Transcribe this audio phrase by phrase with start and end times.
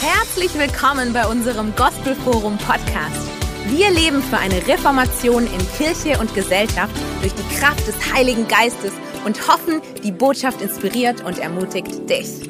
[0.00, 3.28] Herzlich willkommen bei unserem Gospelforum Podcast.
[3.66, 8.92] Wir leben für eine Reformation in Kirche und Gesellschaft durch die Kraft des Heiligen Geistes
[9.26, 12.48] und hoffen, die Botschaft inspiriert und ermutigt dich.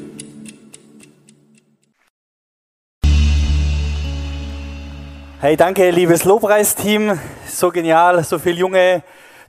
[5.41, 7.19] Hey, danke, liebes Lobpreisteam.
[7.47, 9.03] So genial, so viele junge,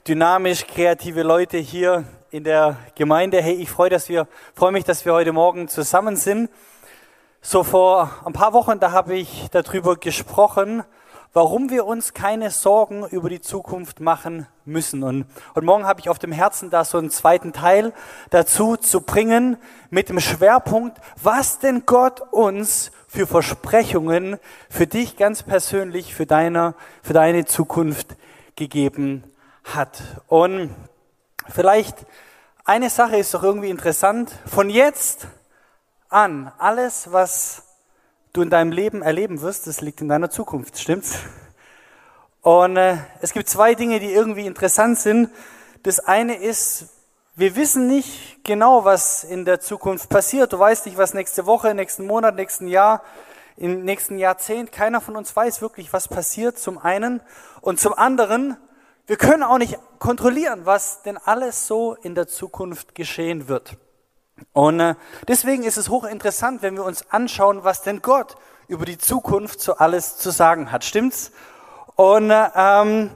[0.08, 3.42] dynamisch, kreative Leute hier in der Gemeinde.
[3.42, 4.26] Hey, ich freue, dass wir,
[4.56, 6.50] freue mich, dass wir heute Morgen zusammen sind.
[7.42, 10.84] So vor ein paar Wochen, da habe ich darüber gesprochen,
[11.32, 15.04] warum wir uns keine Sorgen über die Zukunft machen müssen.
[15.04, 15.26] Und
[15.56, 17.94] heute Morgen habe ich auf dem Herzen, da so einen zweiten Teil
[18.30, 19.56] dazu zu bringen,
[19.90, 24.38] mit dem Schwerpunkt, was denn Gott uns für Versprechungen
[24.70, 28.18] für dich ganz persönlich, für deine, für deine Zukunft
[28.58, 29.24] gegeben
[29.64, 30.04] hat.
[30.28, 30.76] Und
[31.48, 31.96] vielleicht
[32.66, 34.30] eine Sache ist doch irgendwie interessant.
[34.46, 35.30] Von jetzt
[36.10, 36.52] an.
[36.58, 37.64] Alles, was
[38.34, 41.20] du in deinem Leben erleben wirst, das liegt in deiner Zukunft, stimmt's?
[42.42, 45.30] Und äh, es gibt zwei Dinge, die irgendwie interessant sind.
[45.84, 46.88] Das eine ist,
[47.36, 50.54] wir wissen nicht genau, was in der Zukunft passiert.
[50.54, 53.04] Du weißt nicht, was nächste Woche, nächsten Monat, nächsten Jahr,
[53.58, 54.72] im nächsten Jahrzehnt.
[54.72, 57.22] Keiner von uns weiß wirklich, was passiert, zum einen.
[57.62, 58.58] Und zum anderen,
[59.06, 63.78] wir können auch nicht kontrollieren, was denn alles so in der Zukunft geschehen wird.
[64.54, 64.96] Und äh,
[65.28, 68.36] deswegen ist es hochinteressant, wenn wir uns anschauen, was denn Gott
[68.68, 70.84] über die Zukunft so alles zu sagen hat.
[70.84, 71.32] Stimmt's?
[71.96, 73.12] Und, äh, ähm,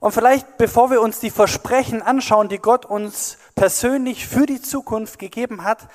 [0.00, 5.18] und vielleicht, bevor wir uns die Versprechen anschauen, die Gott uns persönlich für die Zukunft
[5.18, 5.88] gegeben hat,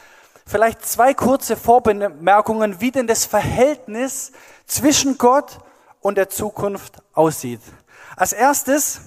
[0.45, 4.31] vielleicht zwei kurze Vorbemerkungen, wie denn das Verhältnis
[4.65, 5.59] zwischen Gott
[6.01, 7.61] und der Zukunft aussieht.
[8.15, 9.01] Als erstes,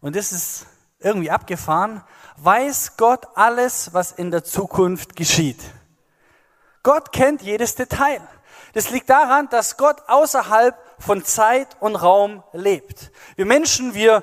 [0.00, 0.66] und das ist
[1.00, 2.02] irgendwie abgefahren,
[2.44, 5.60] weiß Gott alles, was in der Zukunft geschieht.
[6.82, 8.20] Gott kennt jedes Detail.
[8.74, 13.10] Das liegt daran, dass Gott außerhalb von Zeit und Raum lebt.
[13.36, 14.22] Wir Menschen, wir,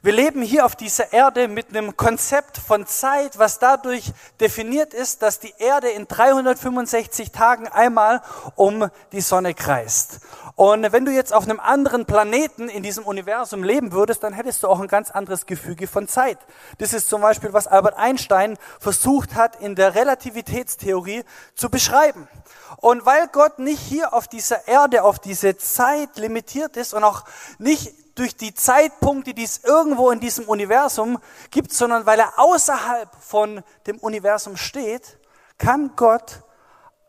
[0.00, 5.22] wir leben hier auf dieser Erde mit einem Konzept von Zeit, was dadurch definiert ist,
[5.22, 8.22] dass die Erde in 365 Tagen einmal
[8.54, 10.20] um die Sonne kreist.
[10.54, 14.62] Und wenn du jetzt auf einem anderen Planeten in diesem Universum leben würdest, dann hättest
[14.62, 16.38] du auch ein ganz anderes Gefüge von Zeit.
[16.78, 21.24] Das ist zum Beispiel, was Albert Einstein versucht hat, in der Relativitätstheorie
[21.56, 22.28] zu beschreiben.
[22.76, 27.24] Und weil Gott nicht hier auf dieser Erde, auf diese Zeit limitiert ist und auch
[27.58, 31.18] nicht durch die Zeitpunkte, die es irgendwo in diesem Universum
[31.50, 35.18] gibt, sondern weil er außerhalb von dem Universum steht,
[35.56, 36.42] kann Gott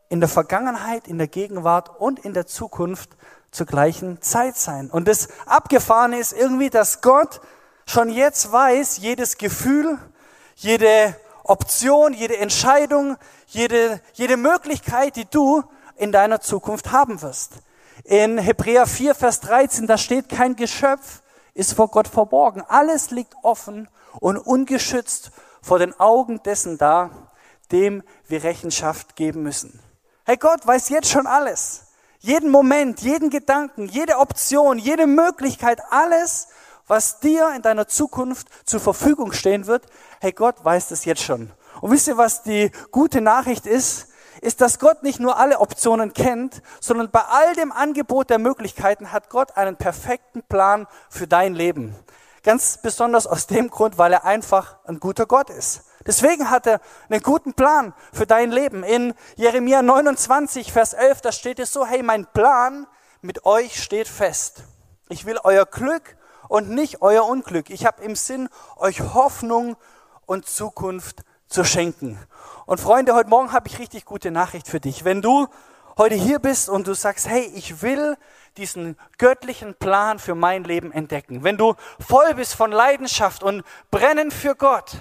[0.10, 3.10] in der Vergangenheit, in der Gegenwart und in der Zukunft
[3.52, 4.90] zur gleichen Zeit sein.
[4.90, 7.42] Und das Abgefahrene ist irgendwie, dass Gott
[7.88, 9.98] schon jetzt weiß, jedes Gefühl,
[10.56, 15.64] jede Option, jede Entscheidung, jede, jede Möglichkeit, die du
[15.96, 17.54] in deiner Zukunft haben wirst.
[18.04, 21.22] In Hebräer 4, Vers 13, da steht, kein Geschöpf
[21.54, 22.64] ist vor Gott verborgen.
[22.68, 23.90] Alles liegt offen
[24.20, 27.10] und ungeschützt vor den Augen dessen da,
[27.72, 29.80] dem wir Rechenschaft geben müssen.
[30.26, 31.88] Hey, Gott weiß jetzt schon alles.
[32.20, 36.48] Jeden Moment, jeden Gedanken, jede Option, jede Möglichkeit, alles,
[36.88, 39.86] was dir in deiner Zukunft zur Verfügung stehen wird,
[40.20, 41.52] hey, Gott weiß das jetzt schon.
[41.82, 44.09] Und wisst ihr, was die gute Nachricht ist?
[44.42, 49.12] Ist, dass Gott nicht nur alle Optionen kennt, sondern bei all dem Angebot der Möglichkeiten
[49.12, 51.96] hat Gott einen perfekten Plan für dein Leben.
[52.44, 55.84] Ganz besonders aus dem Grund, weil er einfach ein guter Gott ist.
[56.06, 56.80] Deswegen hat er
[57.10, 58.84] einen guten Plan für dein Leben.
[58.84, 62.88] In Jeremia 29, Vers 11, da steht es so, hey, mein Plan
[63.22, 64.64] mit euch steht fest.
[65.10, 66.16] Ich will euer Glück
[66.48, 67.70] und nicht euer Unglück.
[67.70, 68.48] Ich habe im Sinn,
[68.78, 69.76] euch Hoffnung
[70.26, 72.18] und Zukunft zu schenken.
[72.66, 75.04] Und Freunde, heute Morgen habe ich richtig gute Nachricht für dich.
[75.04, 75.48] Wenn du
[75.98, 78.16] heute hier bist und du sagst, hey, ich will
[78.58, 81.44] diesen göttlichen Plan für mein Leben entdecken.
[81.44, 84.98] Wenn du voll bist von Leidenschaft und brennen für Gott,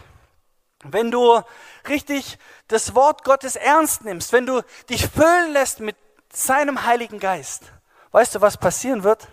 [0.85, 1.41] wenn du
[1.89, 2.39] richtig
[2.69, 5.97] das Wort Gottes ernst nimmst, wenn du dich füllen lässt mit
[6.33, 7.65] seinem Heiligen Geist,
[8.13, 9.29] weißt du, was passieren wird?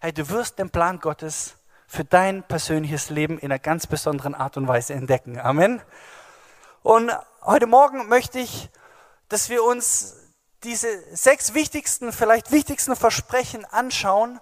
[0.00, 1.56] Hey, du wirst den Plan Gottes
[1.86, 5.38] für dein persönliches Leben in einer ganz besonderen Art und Weise entdecken.
[5.38, 5.82] Amen.
[6.84, 7.10] Und
[7.40, 8.68] heute Morgen möchte ich,
[9.30, 10.16] dass wir uns
[10.64, 10.86] diese
[11.16, 14.38] sechs wichtigsten, vielleicht wichtigsten Versprechen anschauen,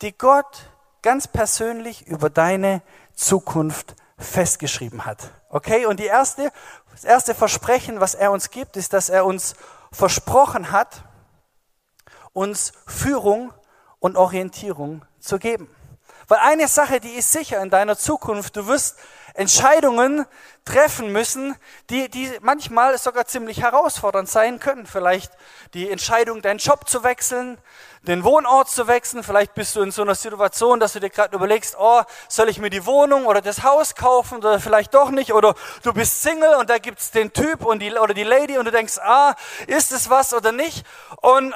[0.00, 0.70] die Gott
[1.02, 2.80] ganz persönlich über deine
[3.14, 5.32] Zukunft festgeschrieben hat.
[5.50, 5.84] Okay?
[5.84, 6.50] Und die erste,
[6.92, 9.54] das erste Versprechen, was er uns gibt, ist, dass er uns
[9.92, 11.04] versprochen hat,
[12.32, 13.52] uns Führung
[13.98, 15.68] und Orientierung zu geben.
[16.26, 18.96] Weil eine Sache, die ist sicher in deiner Zukunft, du wirst
[19.34, 20.26] Entscheidungen
[20.64, 21.56] treffen müssen,
[21.90, 24.86] die, die manchmal sogar ziemlich herausfordernd sein können.
[24.86, 25.32] Vielleicht
[25.74, 27.58] die Entscheidung, deinen Job zu wechseln,
[28.02, 29.22] den Wohnort zu wechseln.
[29.22, 32.58] Vielleicht bist du in so einer Situation, dass du dir gerade überlegst, oh, soll ich
[32.58, 35.32] mir die Wohnung oder das Haus kaufen oder vielleicht doch nicht.
[35.32, 38.66] Oder du bist Single und da gibt's den Typ und die, oder die Lady und
[38.66, 39.34] du denkst, ah,
[39.66, 40.84] ist es was oder nicht?
[41.20, 41.54] Und,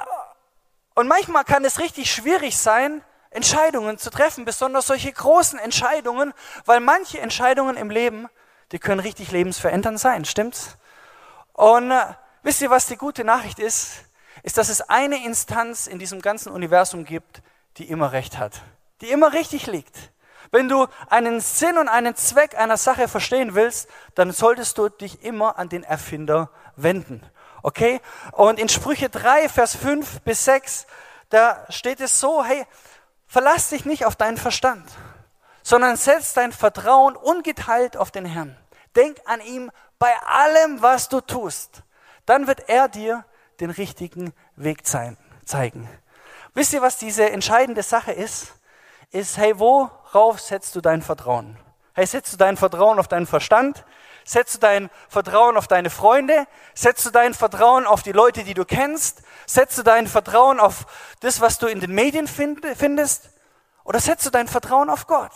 [0.95, 6.33] und manchmal kann es richtig schwierig sein, Entscheidungen zu treffen, besonders solche großen Entscheidungen,
[6.65, 8.29] weil manche Entscheidungen im Leben,
[8.73, 10.77] die können richtig lebensverändernd sein, stimmt's?
[11.53, 14.05] Und äh, wisst ihr, was die gute Nachricht ist?
[14.43, 17.43] Ist, dass es eine Instanz in diesem ganzen Universum gibt,
[17.79, 18.61] die immer recht hat,
[19.01, 20.13] die immer richtig liegt.
[20.51, 25.23] Wenn du einen Sinn und einen Zweck einer Sache verstehen willst, dann solltest du dich
[25.25, 27.23] immer an den Erfinder wenden.
[27.63, 28.01] Okay?
[28.33, 30.87] Und in Sprüche 3, Vers 5 bis 6,
[31.31, 32.65] da steht es so, hey,
[33.37, 34.91] Verlass dich nicht auf deinen Verstand,
[35.63, 38.57] sondern setz dein Vertrauen ungeteilt auf den Herrn.
[38.97, 41.83] Denk an ihm bei allem, was du tust.
[42.25, 43.27] Dann wird er dir
[43.61, 45.87] den richtigen Weg zeigen.
[46.55, 48.55] Wisst ihr, was diese entscheidende Sache ist?
[49.11, 51.59] Ist, hey, worauf setzt du dein Vertrauen?
[51.93, 53.85] Hey, setzt du dein Vertrauen auf deinen Verstand?
[54.25, 56.47] Setzt du dein Vertrauen auf deine Freunde?
[56.73, 59.21] Setzt du dein Vertrauen auf die Leute, die du kennst?
[59.47, 60.87] Setzt du dein Vertrauen auf
[61.21, 63.31] das, was du in den Medien findest?
[63.85, 65.33] Oder setzt du dein Vertrauen auf Gott?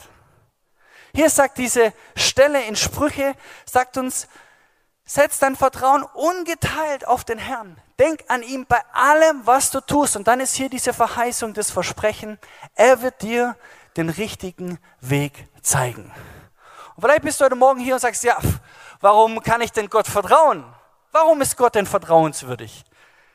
[1.15, 3.35] Hier sagt diese Stelle in Sprüche,
[3.65, 4.29] sagt uns,
[5.05, 7.81] setz dein Vertrauen ungeteilt auf den Herrn.
[7.99, 10.17] Denk an ihn bei allem, was du tust.
[10.17, 12.39] Und dann ist hier diese Verheißung, das Versprechen,
[12.75, 13.57] er wird dir
[13.97, 16.13] den richtigen Weg zeigen.
[16.95, 18.39] Und vielleicht bist du heute Morgen hier und sagst, ja,
[19.01, 20.65] warum kann ich denn Gott vertrauen?
[21.13, 22.85] Warum ist Gott denn vertrauenswürdig?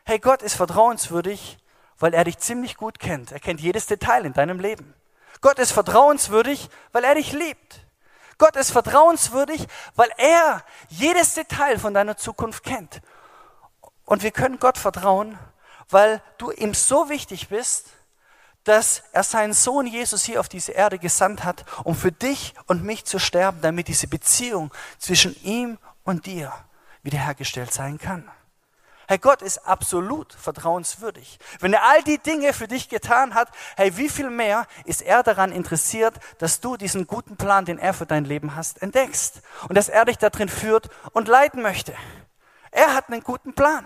[0.08, 1.58] Hey, Gott ist vertrauenswürdig,
[1.98, 3.32] weil er dich ziemlich gut kennt.
[3.32, 4.94] Er kennt jedes Detail in deinem Leben.
[5.42, 7.82] Gott ist vertrauenswürdig, weil er dich liebt.
[8.38, 9.66] Gott ist vertrauenswürdig,
[9.96, 13.02] weil er jedes Detail von deiner Zukunft kennt.
[14.06, 15.40] Und wir können Gott vertrauen,
[15.90, 17.88] weil du ihm so wichtig bist,
[18.64, 22.84] dass er seinen Sohn Jesus hier auf diese Erde gesandt hat, um für dich und
[22.84, 26.54] mich zu sterben, damit diese Beziehung zwischen ihm und dir
[27.02, 28.30] wiederhergestellt sein kann.
[29.08, 31.40] Herr Gott ist absolut vertrauenswürdig.
[31.60, 35.24] Wenn er all die Dinge für dich getan hat, hey, wie viel mehr ist er
[35.24, 39.76] daran interessiert, dass du diesen guten Plan, den er für dein Leben hast, entdeckst und
[39.76, 41.94] dass er dich darin führt und leiten möchte.
[42.72, 43.86] Er hat einen guten Plan.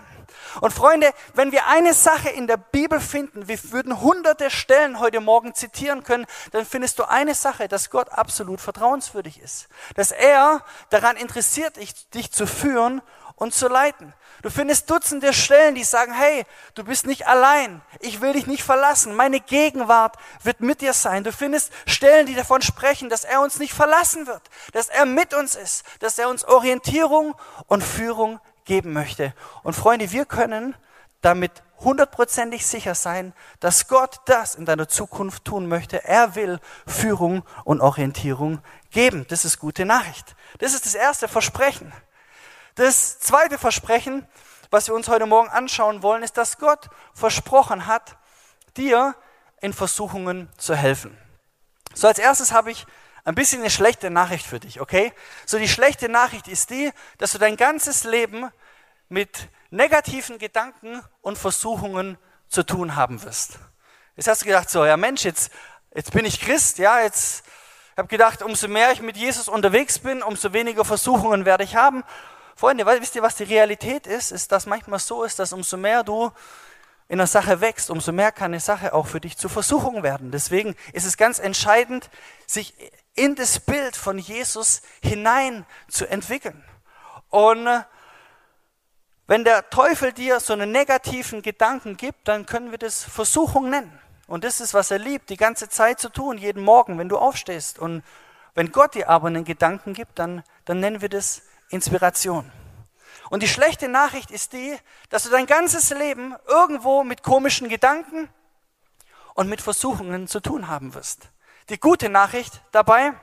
[0.60, 5.20] Und Freunde, wenn wir eine Sache in der Bibel finden, wir würden hunderte Stellen heute
[5.20, 9.68] Morgen zitieren können, dann findest du eine Sache, dass Gott absolut vertrauenswürdig ist.
[9.94, 13.02] Dass er daran interessiert, dich zu führen
[13.40, 14.12] und zu leiten.
[14.42, 16.44] Du findest Dutzende Stellen, die sagen, hey,
[16.74, 17.80] du bist nicht allein.
[18.00, 19.16] Ich will dich nicht verlassen.
[19.16, 21.24] Meine Gegenwart wird mit dir sein.
[21.24, 24.42] Du findest Stellen, die davon sprechen, dass er uns nicht verlassen wird,
[24.72, 27.34] dass er mit uns ist, dass er uns Orientierung
[27.66, 29.34] und Führung geben möchte.
[29.62, 30.76] Und Freunde, wir können
[31.22, 36.04] damit hundertprozentig sicher sein, dass Gott das in deiner Zukunft tun möchte.
[36.04, 38.60] Er will Führung und Orientierung
[38.90, 39.24] geben.
[39.28, 40.36] Das ist gute Nachricht.
[40.58, 41.90] Das ist das erste Versprechen.
[42.74, 44.26] Das zweite Versprechen,
[44.70, 48.16] was wir uns heute Morgen anschauen wollen, ist, dass Gott versprochen hat,
[48.76, 49.14] dir
[49.60, 51.16] in Versuchungen zu helfen.
[51.94, 52.86] So als erstes habe ich
[53.24, 55.12] ein bisschen eine schlechte Nachricht für dich, okay?
[55.44, 58.50] So die schlechte Nachricht ist die, dass du dein ganzes Leben
[59.08, 62.16] mit negativen Gedanken und Versuchungen
[62.48, 63.58] zu tun haben wirst.
[64.16, 65.52] Jetzt hast du gedacht, so, ja Mensch, jetzt,
[65.94, 67.44] jetzt bin ich Christ, ja, jetzt
[68.00, 72.02] habe gedacht, umso mehr ich mit Jesus unterwegs bin, umso weniger Versuchungen werde ich haben.
[72.60, 74.32] Freunde, wisst ihr, was die Realität ist?
[74.32, 76.30] Ist, dass manchmal so ist, dass umso mehr du
[77.08, 80.30] in der Sache wächst, umso mehr kann eine Sache auch für dich zur Versuchung werden.
[80.30, 82.10] Deswegen ist es ganz entscheidend,
[82.46, 82.74] sich
[83.14, 86.62] in das Bild von Jesus hinein zu entwickeln.
[87.30, 87.80] Und äh,
[89.26, 93.98] wenn der Teufel dir so einen negativen Gedanken gibt, dann können wir das Versuchung nennen.
[94.26, 97.16] Und das ist, was er liebt, die ganze Zeit zu tun, jeden Morgen, wenn du
[97.16, 97.78] aufstehst.
[97.78, 98.02] Und
[98.54, 102.50] wenn Gott dir aber einen Gedanken gibt, dann, dann nennen wir das Inspiration.
[103.30, 104.76] Und die schlechte Nachricht ist die,
[105.08, 108.28] dass du dein ganzes Leben irgendwo mit komischen Gedanken
[109.34, 111.30] und mit Versuchungen zu tun haben wirst.
[111.68, 113.14] Die gute Nachricht dabei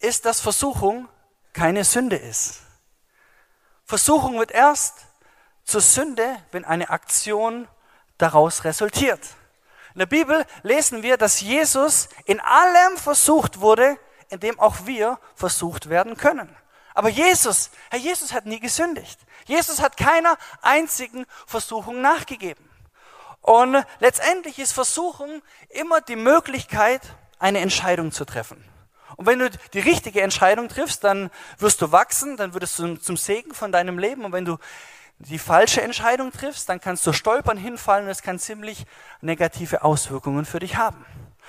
[0.00, 1.08] ist, dass Versuchung
[1.54, 2.60] keine Sünde ist.
[3.86, 5.06] Versuchung wird erst
[5.64, 7.66] zur Sünde, wenn eine Aktion
[8.18, 9.20] daraus resultiert.
[9.94, 15.18] In der Bibel lesen wir, dass Jesus in allem versucht wurde, in dem auch wir
[15.34, 16.54] versucht werden können.
[16.94, 19.18] Aber Jesus, Herr Jesus hat nie gesündigt.
[19.46, 22.64] Jesus hat keiner einzigen Versuchung nachgegeben.
[23.42, 27.02] Und letztendlich ist Versuchung immer die Möglichkeit,
[27.38, 28.64] eine Entscheidung zu treffen.
[29.16, 33.16] Und wenn du die richtige Entscheidung triffst, dann wirst du wachsen, dann würdest du zum
[33.16, 34.24] Segen von deinem Leben.
[34.24, 34.56] Und wenn du
[35.18, 38.86] die falsche Entscheidung triffst, dann kannst du stolpern, hinfallen und es kann ziemlich
[39.20, 41.04] negative Auswirkungen für dich haben.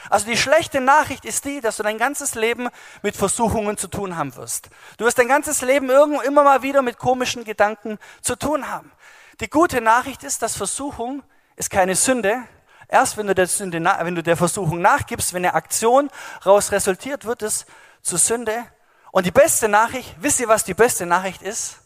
[0.10, 2.70] Also die schlechte Nachricht ist die, dass du dein ganzes Leben
[3.02, 4.70] mit Versuchungen zu tun haben wirst.
[4.98, 8.92] Du wirst dein ganzes Leben irgendwo immer mal wieder mit komischen Gedanken zu tun haben.
[9.40, 11.24] Die gute Nachricht ist, dass Versuchung
[11.56, 12.44] ist keine Sünde.
[12.88, 16.10] Erst wenn du der, Sünde, wenn du der Versuchung nachgibst, wenn eine Aktion
[16.46, 17.66] raus resultiert, wird es
[18.02, 18.64] zur Sünde.
[19.12, 21.80] Und die beste Nachricht, wisst ihr, was die beste Nachricht ist?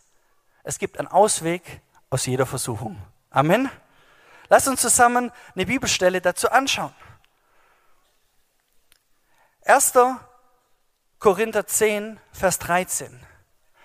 [0.63, 2.97] Es gibt einen Ausweg aus jeder Versuchung.
[3.31, 3.69] Amen.
[4.49, 6.93] Lass uns zusammen eine Bibelstelle dazu anschauen.
[9.65, 9.93] 1.
[11.19, 13.19] Korinther 10, Vers 13.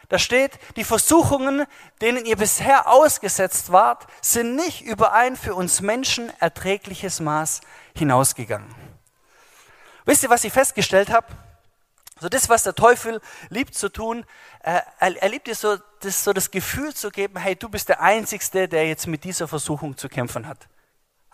[0.09, 1.67] Da steht, die Versuchungen,
[2.01, 7.61] denen ihr bisher ausgesetzt wart, sind nicht über ein für uns Menschen erträgliches Maß
[7.97, 8.73] hinausgegangen.
[10.05, 11.27] Wisst ihr, was ich festgestellt habe?
[12.21, 14.25] So das, was der Teufel liebt zu tun,
[14.63, 17.89] äh, er, er liebt dir so das, so das Gefühl zu geben, hey, du bist
[17.89, 20.69] der Einzige, der jetzt mit dieser Versuchung zu kämpfen hat.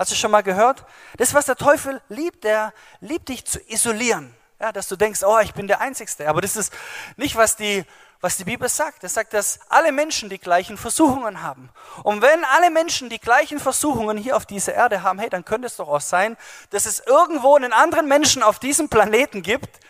[0.01, 0.87] Hast du schon mal gehört?
[1.19, 4.35] Das, was der Teufel liebt, der liebt dich zu isolieren.
[4.59, 6.27] Ja, dass du denkst, oh, ich bin der Einzige.
[6.27, 6.73] Aber das ist
[7.19, 7.85] nicht, was die,
[8.23, 9.05] was die Bibel sagt.
[9.05, 11.69] Es sagt, dass alle Menschen die gleichen Versuchungen haben.
[12.03, 15.67] Und wenn alle Menschen die gleichen Versuchungen hier auf dieser Erde haben, hey, dann könnte
[15.67, 16.39] es doch auch sein,
[16.71, 19.81] dass es irgendwo einen anderen Menschen auf diesem Planeten gibt,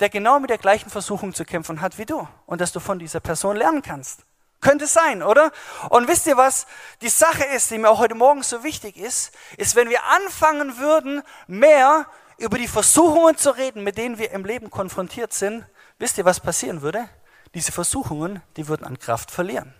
[0.00, 2.26] der genau mit der gleichen Versuchung zu kämpfen hat wie du.
[2.46, 4.24] Und dass du von dieser Person lernen kannst.
[4.60, 5.52] Könnte sein, oder?
[5.88, 6.66] Und wisst ihr was?
[7.00, 10.76] Die Sache ist, die mir auch heute Morgen so wichtig ist, ist, wenn wir anfangen
[10.78, 15.64] würden, mehr über die Versuchungen zu reden, mit denen wir im Leben konfrontiert sind,
[15.98, 17.08] wisst ihr, was passieren würde?
[17.54, 19.74] Diese Versuchungen, die würden an Kraft verlieren.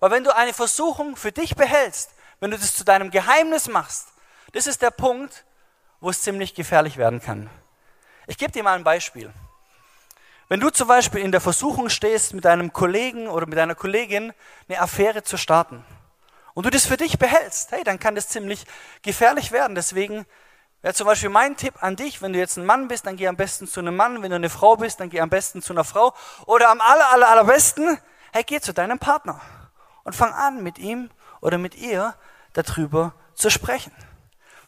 [0.00, 2.10] Weil wenn du eine Versuchung für dich behältst,
[2.40, 4.08] wenn du das zu deinem Geheimnis machst,
[4.52, 5.44] das ist der Punkt,
[6.00, 7.50] wo es ziemlich gefährlich werden kann.
[8.26, 9.32] Ich gebe dir mal ein Beispiel.
[10.48, 14.32] Wenn du zum Beispiel in der Versuchung stehst, mit deinem Kollegen oder mit deiner Kollegin
[14.68, 15.84] eine Affäre zu starten
[16.54, 18.64] und du das für dich behältst, hey, dann kann das ziemlich
[19.02, 19.74] gefährlich werden.
[19.74, 20.26] Deswegen
[20.80, 23.26] Wäre zum Beispiel mein Tipp an dich, wenn du jetzt ein Mann bist, dann geh
[23.26, 24.22] am besten zu einem Mann.
[24.22, 26.14] Wenn du eine Frau bist, dann geh am besten zu einer Frau.
[26.46, 27.98] Oder am aller, aller, allerbesten,
[28.32, 29.40] hey, geh zu deinem Partner
[30.04, 32.14] und fang an, mit ihm oder mit ihr
[32.52, 33.92] darüber zu sprechen.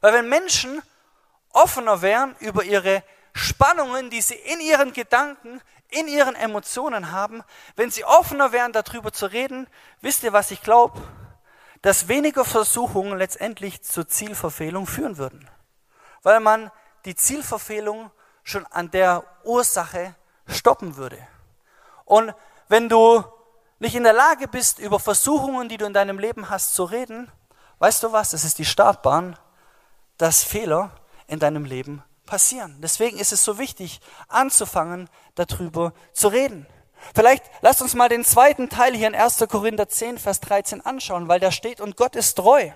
[0.00, 0.82] Weil wenn Menschen
[1.52, 7.42] offener wären über ihre Spannungen, die sie in ihren Gedanken, in ihren Emotionen haben,
[7.76, 9.66] wenn sie offener wären, darüber zu reden,
[10.00, 11.00] wisst ihr, was ich glaube?
[11.82, 15.48] Dass weniger Versuchungen letztendlich zur Zielverfehlung führen würden
[16.22, 16.70] weil man
[17.04, 18.10] die Zielverfehlung
[18.42, 20.14] schon an der Ursache
[20.46, 21.18] stoppen würde.
[22.04, 22.34] Und
[22.68, 23.24] wenn du
[23.78, 27.30] nicht in der Lage bist, über Versuchungen, die du in deinem Leben hast, zu reden,
[27.78, 29.38] weißt du was, es ist die Startbahn,
[30.18, 30.90] dass Fehler
[31.26, 32.78] in deinem Leben passieren.
[32.80, 36.64] Deswegen ist es so wichtig, anzufangen, darüber zu reden.
[37.12, 39.44] Vielleicht lasst uns mal den zweiten Teil hier in 1.
[39.48, 42.70] Korinther 10, Vers 13 anschauen, weil da steht, und Gott ist treu.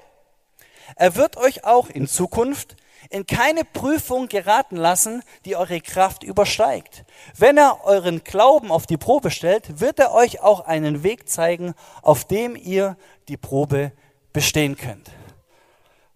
[0.96, 2.76] Er wird euch auch in Zukunft
[3.11, 7.04] in keine Prüfung geraten lassen, die eure Kraft übersteigt.
[7.37, 11.75] Wenn er euren Glauben auf die Probe stellt, wird er euch auch einen Weg zeigen,
[12.02, 12.96] auf dem ihr
[13.28, 13.92] die Probe
[14.32, 15.12] bestehen könnt.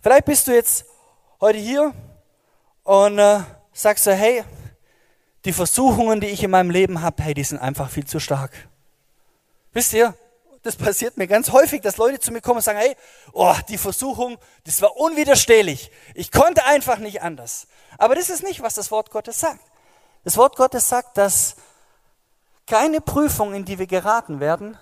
[0.00, 0.86] Vielleicht bist du jetzt
[1.40, 1.94] heute hier
[2.88, 3.40] und äh,
[3.74, 4.42] sagst so, hey,
[5.44, 8.50] die Versuchungen, die ich in meinem Leben habe, hey, die sind einfach viel zu stark.
[9.74, 10.14] Wisst ihr,
[10.62, 12.96] das passiert mir ganz häufig, dass Leute zu mir kommen und sagen, hey,
[13.34, 15.90] oh, die Versuchung, das war unwiderstehlich.
[16.14, 17.66] Ich konnte einfach nicht anders.
[17.98, 19.60] Aber das ist nicht, was das Wort Gottes sagt.
[20.24, 21.56] Das Wort Gottes sagt, dass
[22.66, 24.78] keine Prüfung, in die wir geraten werden,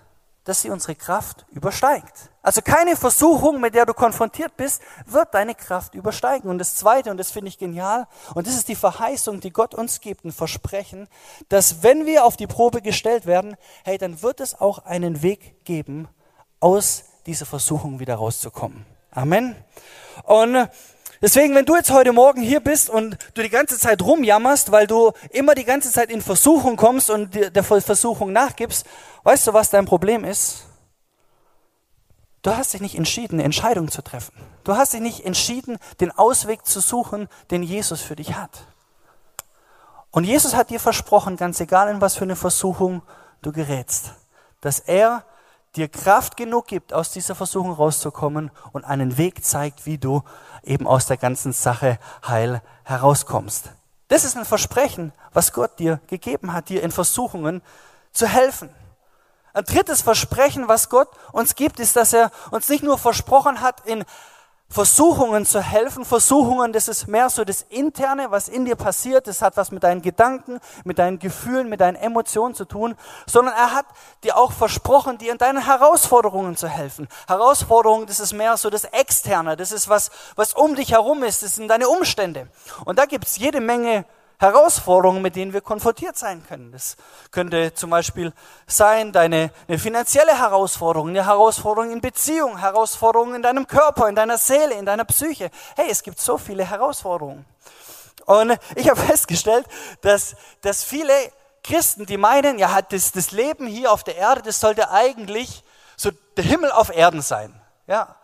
[0.47, 2.31] dass sie unsere Kraft übersteigt.
[2.41, 6.49] Also keine Versuchung, mit der du konfrontiert bist, wird deine Kraft übersteigen.
[6.49, 9.75] Und das Zweite, und das finde ich genial, und das ist die Verheißung, die Gott
[9.75, 11.09] uns gibt, ein Versprechen,
[11.49, 15.65] dass wenn wir auf die Probe gestellt werden, hey, dann wird es auch einen Weg
[15.65, 16.09] geben,
[16.61, 18.87] aus dieser Versuchung wieder rauszukommen.
[19.11, 19.57] Amen.
[20.23, 20.69] Und
[21.23, 24.87] Deswegen, wenn du jetzt heute Morgen hier bist und du die ganze Zeit rumjammerst, weil
[24.87, 28.87] du immer die ganze Zeit in Versuchung kommst und der Versuchung nachgibst,
[29.23, 30.65] weißt du, was dein Problem ist?
[32.43, 34.33] Du hast dich nicht entschieden, eine Entscheidung zu treffen.
[34.63, 38.67] Du hast dich nicht entschieden, den Ausweg zu suchen, den Jesus für dich hat.
[40.11, 43.03] Und Jesus hat dir versprochen, ganz egal in was für eine Versuchung
[43.43, 44.13] du gerätst,
[44.61, 45.25] dass er
[45.77, 50.23] dir Kraft genug gibt, aus dieser Versuchung rauszukommen und einen Weg zeigt, wie du
[50.67, 53.71] eben aus der ganzen Sache heil herauskommst.
[54.09, 57.63] Das ist ein Versprechen, was Gott dir gegeben hat, dir in Versuchungen
[58.13, 58.71] zu helfen.
[59.53, 63.87] Ein drittes Versprechen, was Gott uns gibt, ist, dass er uns nicht nur versprochen hat,
[63.87, 64.05] in
[64.69, 66.05] Versuchungen zu helfen.
[66.05, 69.27] Versuchungen, das ist mehr so das Interne, was in dir passiert.
[69.27, 72.97] Das hat was mit deinen Gedanken, mit deinen Gefühlen, mit deinen Emotionen zu tun.
[73.27, 73.87] Sondern er hat
[74.25, 77.09] dir auch versprochen, dir in deinen Herausforderungen zu helfen.
[77.29, 79.57] Herausforderungen, das ist mehr so das Externe.
[79.57, 81.43] Das ist was, was um dich herum ist.
[81.43, 82.49] Das sind deine Umstände.
[82.85, 84.05] Und da gibt's jede Menge
[84.39, 86.73] Herausforderungen, mit denen wir konfrontiert sein können.
[86.73, 86.97] Das
[87.31, 88.33] könnte zum Beispiel
[88.67, 94.39] sein, deine eine finanzielle Herausforderung, eine Herausforderung in Beziehung, Herausforderungen in deinem Körper, in deiner
[94.39, 95.51] Seele, in deiner Psyche.
[95.77, 97.45] Hey, es gibt so viele Herausforderungen.
[98.27, 99.67] Und ich habe festgestellt,
[100.03, 101.13] dass, dass viele
[101.63, 105.65] Christen, die meinen, ja, das, das Leben hier auf der Erde, das sollte eigentlich
[105.97, 107.59] so der Himmel auf Erden sein.
[107.87, 108.17] Ja,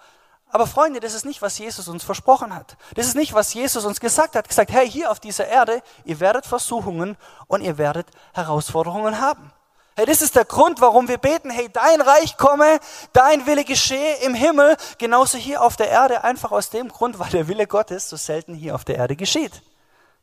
[0.52, 2.76] aber Freunde, das ist nicht, was Jesus uns versprochen hat.
[2.94, 4.46] Das ist nicht, was Jesus uns gesagt hat.
[4.46, 7.16] Gesagt, hey, hier auf dieser Erde, ihr werdet Versuchungen
[7.46, 9.50] und ihr werdet Herausforderungen haben.
[9.96, 12.80] Hey, das ist der Grund, warum wir beten, hey, dein Reich komme,
[13.14, 17.30] dein Wille geschehe im Himmel, genauso hier auf der Erde, einfach aus dem Grund, weil
[17.30, 19.62] der Wille Gottes so selten hier auf der Erde geschieht.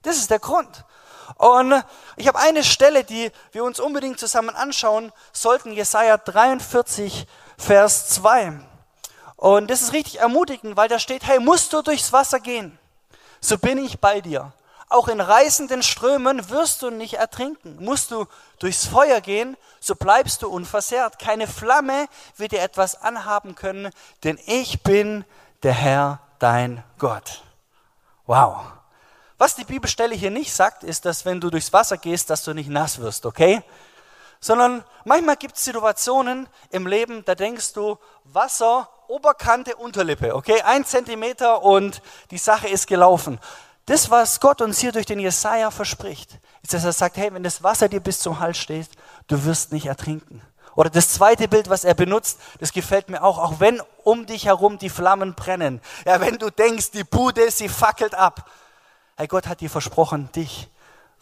[0.04, 0.86] Das ist der Grund.
[1.38, 1.84] Und
[2.18, 7.26] ich habe eine Stelle, die wir uns unbedingt zusammen anschauen sollten, Jesaja 43,
[7.58, 8.69] Vers 2.
[9.40, 12.78] Und das ist richtig ermutigend, weil da steht, hey, musst du durchs Wasser gehen,
[13.40, 14.52] so bin ich bei dir.
[14.90, 17.78] Auch in reißenden Strömen wirst du nicht ertrinken.
[17.80, 18.26] Musst du
[18.58, 21.20] durchs Feuer gehen, so bleibst du unversehrt.
[21.20, 23.92] Keine Flamme wird dir etwas anhaben können,
[24.26, 25.24] denn ich bin
[25.64, 27.44] der Herr, dein Gott.
[28.26, 28.66] Wow.
[29.38, 32.54] Was die Bibelstelle hier nicht sagt, ist, dass wenn du durchs Wasser gehst, dass du
[32.54, 33.64] nicht nass wirst, okay?
[34.40, 40.62] Sondern manchmal gibt es Situationen im Leben, da denkst du, Wasser Oberkante, Unterlippe, okay?
[40.62, 43.40] Ein Zentimeter und die Sache ist gelaufen.
[43.88, 47.42] Das, was Gott uns hier durch den Jesaja verspricht, ist, dass er sagt, hey, wenn
[47.42, 48.88] das Wasser dir bis zum Hals steht,
[49.28, 50.44] du wirst nicht ertrinken.
[50.76, 54.46] Oder das zweite Bild, was er benutzt, das gefällt mir auch, auch wenn um dich
[54.46, 55.82] herum die Flammen brennen.
[56.06, 58.48] Ja, wenn du denkst, die Bude, sie fackelt ab.
[59.18, 60.70] Hey, Gott hat dir versprochen, dich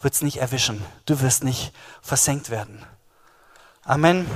[0.00, 0.84] wird's nicht erwischen.
[1.06, 1.72] Du wirst nicht
[2.02, 2.84] versenkt werden.
[3.88, 4.30] Amen.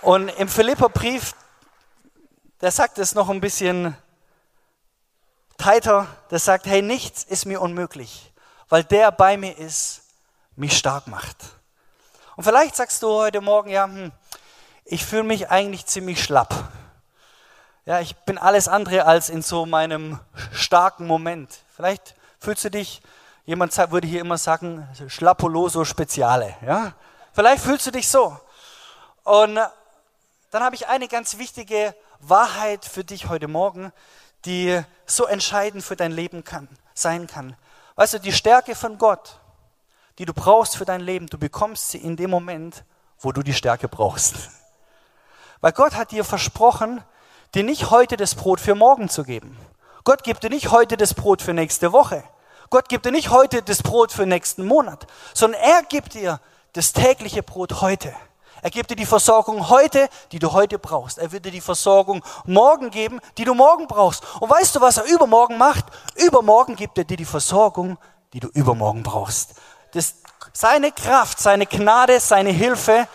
[0.00, 1.34] Und im Philipperbrief,
[2.62, 3.94] der sagt es noch ein bisschen
[5.58, 8.32] tighter, der sagt, hey, nichts ist mir unmöglich,
[8.70, 10.04] weil der bei mir ist,
[10.56, 11.36] mich stark macht.
[12.34, 14.10] Und vielleicht sagst du heute Morgen, ja, hm,
[14.86, 16.54] ich fühle mich eigentlich ziemlich schlapp.
[17.84, 20.18] Ja, ich bin alles andere als in so meinem
[20.50, 21.58] starken Moment.
[21.76, 23.02] Vielleicht fühlst du dich,
[23.50, 26.54] jemand würde hier immer sagen, schlappoloso speziale.
[26.64, 26.92] Ja?
[27.32, 28.38] Vielleicht fühlst du dich so.
[29.24, 33.92] Und dann habe ich eine ganz wichtige Wahrheit für dich heute Morgen,
[34.44, 37.56] die so entscheidend für dein Leben kann, sein kann.
[37.96, 39.40] Weißt du, die Stärke von Gott,
[40.18, 42.84] die du brauchst für dein Leben, du bekommst sie in dem Moment,
[43.18, 44.36] wo du die Stärke brauchst.
[45.60, 47.02] Weil Gott hat dir versprochen,
[47.56, 49.58] dir nicht heute das Brot für morgen zu geben.
[50.04, 52.22] Gott gibt dir nicht heute das Brot für nächste Woche.
[52.70, 56.40] Gott gibt dir nicht heute das Brot für nächsten Monat, sondern er gibt dir
[56.72, 58.14] das tägliche Brot heute.
[58.62, 61.18] Er gibt dir die Versorgung heute, die du heute brauchst.
[61.18, 64.22] Er wird dir die Versorgung morgen geben, die du morgen brauchst.
[64.38, 65.84] Und weißt du, was er übermorgen macht?
[66.14, 67.98] Übermorgen gibt er dir die Versorgung,
[68.32, 69.54] die du übermorgen brauchst.
[69.92, 70.16] Das,
[70.52, 73.08] seine Kraft, seine Gnade, seine Hilfe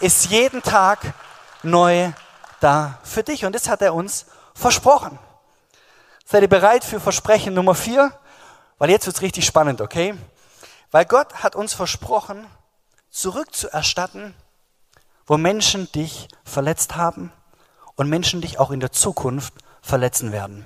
[0.00, 1.14] ist jeden Tag
[1.62, 2.10] neu
[2.60, 3.46] da für dich.
[3.46, 5.18] Und das hat er uns versprochen.
[6.26, 8.12] Seid ihr bereit für Versprechen Nummer vier?
[8.78, 10.14] Weil jetzt wird's richtig spannend, okay?
[10.90, 12.46] Weil Gott hat uns versprochen,
[13.10, 14.34] zurückzuerstatten,
[15.26, 17.32] wo Menschen dich verletzt haben
[17.96, 20.64] und Menschen dich auch in der Zukunft verletzen werden.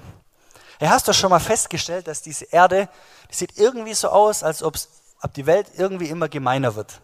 [0.81, 2.89] Ja, hast du schon mal festgestellt, dass diese Erde,
[3.31, 4.77] die sieht irgendwie so aus, als ob
[5.35, 7.01] die Welt irgendwie immer gemeiner wird.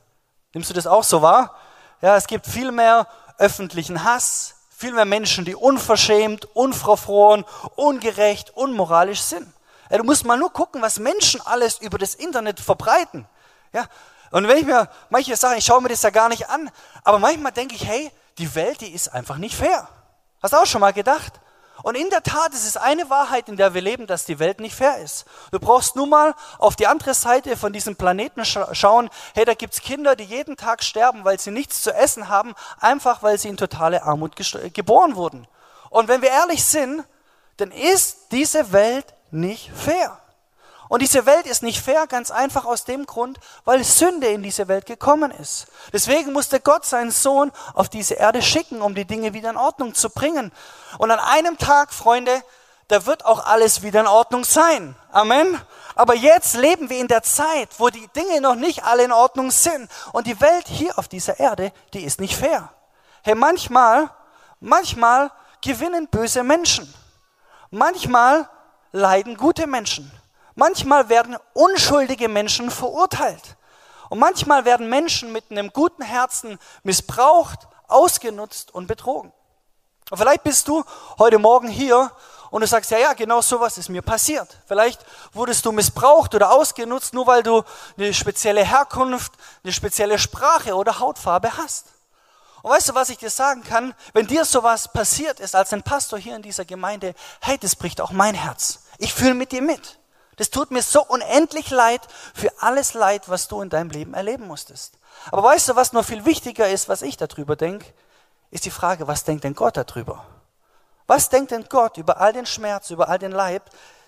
[0.53, 1.55] Nimmst du das auch so wahr?
[2.01, 3.07] Ja, es gibt viel mehr
[3.39, 7.45] öffentlichen Hass, viel mehr Menschen, die unverschämt, unverfroren,
[7.77, 9.47] ungerecht, unmoralisch sind.
[9.91, 13.27] Du musst mal nur gucken, was Menschen alles über das Internet verbreiten.
[13.73, 13.87] Ja,
[14.31, 16.71] und wenn ich mir manche Sachen, ich schaue mir das ja gar nicht an,
[17.05, 19.89] aber manchmal denke ich, hey, die Welt, die ist einfach nicht fair.
[20.43, 21.41] Hast du auch schon mal gedacht?
[21.83, 24.59] Und in der Tat ist es eine Wahrheit, in der wir leben, dass die Welt
[24.61, 25.27] nicht fair ist.
[25.53, 29.11] Du brauchst nur mal auf die andere Seite von diesem Planeten scha schauen.
[29.35, 33.23] Hey, da gibt's Kinder, die jeden Tag sterben, weil sie nichts zu essen haben, einfach
[33.23, 34.35] weil sie in totale Armut
[34.75, 35.47] geboren wurden.
[35.91, 37.05] Und wenn wir ehrlich sind,
[37.59, 40.19] dann ist diese Welt nicht fair.
[40.89, 44.69] Und diese Welt ist nicht fair, ganz einfach aus dem Grund, weil Sünde in diese
[44.69, 45.67] Welt gekommen ist.
[45.93, 49.95] Deswegen musste Gott seinen Sohn auf diese Erde schicken, um die Dinge wieder in Ordnung
[49.95, 50.51] zu bringen.
[50.97, 52.43] Und an einem Tag, Freunde,
[52.89, 54.97] da wird auch alles wieder in Ordnung sein.
[55.13, 55.61] Amen.
[55.95, 59.51] Aber jetzt leben wir in der Zeit, wo die Dinge noch nicht alle in Ordnung
[59.51, 59.91] sind.
[60.13, 62.73] Und die Welt hier auf dieser Erde, die ist nicht fair.
[63.23, 64.09] Hey, manchmal
[64.61, 66.93] manchmal gewinnen böse Menschen.
[67.71, 68.49] Manchmal
[68.93, 70.11] leiden gute Menschen.
[70.55, 73.57] Manchmal werden unschuldige Menschen verurteilt.
[74.09, 79.33] Und manchmal werden Menschen mit einem guten Herzen missbraucht, ausgenutzt und betrogen.
[80.11, 80.85] Und vielleicht bist du
[81.19, 82.11] heute Morgen hier
[82.51, 84.49] und du sagst, ja, ja, genau sowas ist mir passiert.
[84.67, 87.63] Vielleicht wurdest du missbraucht oder ausgenutzt, nur weil du
[87.99, 91.87] eine spezielle Herkunft, eine spezielle Sprache oder Hautfarbe hast.
[92.63, 93.95] Und weißt du, was ich dir sagen kann?
[94.13, 98.01] Wenn dir sowas passiert ist als ein Pastor hier in dieser Gemeinde, hey, das bricht
[98.01, 98.81] auch mein Herz.
[98.99, 99.99] Ich fühle mit dir mit.
[100.37, 102.01] Das tut mir so unendlich leid
[102.33, 104.99] für alles Leid, was du in deinem Leben erleben musstest.
[105.33, 107.87] Aber weißt du, was noch viel wichtiger ist, was ich darüber denke,
[108.51, 110.25] ist die Frage, was denkt denn Gott darüber?
[111.09, 113.63] Was denkt denn Gott über all den Schmerz, über all den Leid,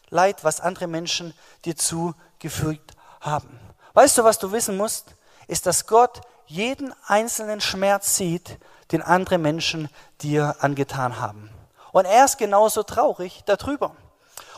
[0.08, 1.34] Leid, was andere Menschen
[1.64, 3.58] dir zugefügt haben?
[3.94, 5.06] Weißt du, was du wissen musst?
[5.48, 8.58] Ist, dass Gott jeden einzelnen Schmerz sieht,
[8.90, 9.88] den andere Menschen
[10.20, 11.48] dir angetan haben.
[11.92, 13.94] Und er ist genauso traurig darüber.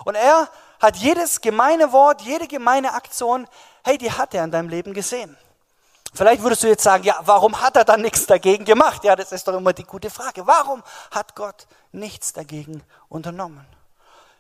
[0.05, 0.49] Und er
[0.81, 3.47] hat jedes gemeine Wort, jede gemeine Aktion,
[3.85, 5.37] hey, die hat er in deinem Leben gesehen.
[6.15, 9.05] Vielleicht würdest du jetzt sagen, ja, warum hat er dann nichts dagegen gemacht?
[9.05, 10.47] Ja, das ist doch immer die gute Frage.
[10.47, 13.67] Warum hat Gott nichts dagegen unternommen?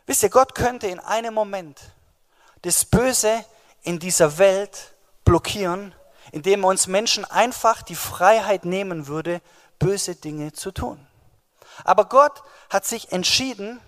[0.07, 1.81] Wisst ihr, Gott könnte in einem Moment
[2.62, 3.45] das Böse
[3.83, 4.93] in dieser Welt
[5.25, 5.95] blockieren,
[6.33, 9.40] indem er uns Menschen einfach die Freiheit nehmen würde,
[9.79, 11.07] böse Dinge zu tun.
[11.85, 13.81] Aber Gott hat sich entschieden,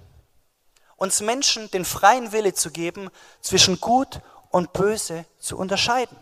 [0.97, 6.17] uns Menschen den freien Wille zu geben, zwischen gut und böse zu unterscheiden.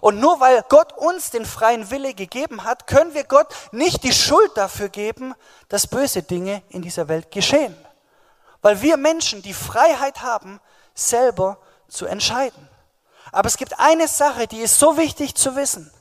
[0.00, 4.12] Und nur weil Gott uns den freien Wille gegeben hat, können wir Gott nicht die
[4.12, 5.34] Schuld dafür geben,
[5.68, 7.76] dass böse Dinge in dieser Welt geschehen.
[8.62, 10.60] Weil wir Menschen die Freiheit haben,
[10.94, 12.68] selber zu entscheiden.
[13.36, 15.92] Aber es gibt eine Sache, die ist so wichtig zu wissen,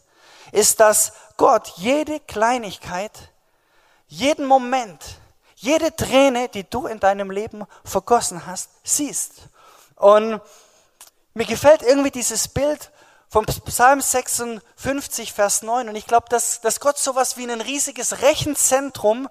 [0.54, 3.12] ist, dass Gott jede Kleinigkeit,
[4.08, 5.04] jeden Moment,
[5.58, 9.34] jede Träne, die du in deinem Leben vergossen hast, siehst.
[9.98, 10.40] Und
[11.34, 12.90] mir gefällt irgendwie dieses Bild
[13.28, 15.90] vom Psalm 56, Vers 9.
[15.90, 19.28] Und ich glaube, dass, dass Gott sowas wie ein riesiges Rechenzentrum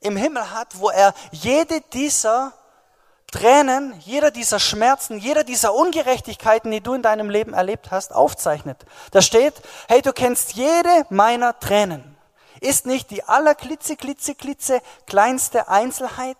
[0.00, 2.54] im Himmel hat, wo er jede dieser
[3.32, 8.84] Tränen, jeder dieser Schmerzen, jeder dieser Ungerechtigkeiten, die du in deinem Leben erlebt hast, aufzeichnet.
[9.10, 9.54] Da steht,
[9.88, 12.16] hey, du kennst jede meiner Tränen.
[12.60, 16.36] Ist nicht die allerklitze, klitze, klitze kleinste Einzelheit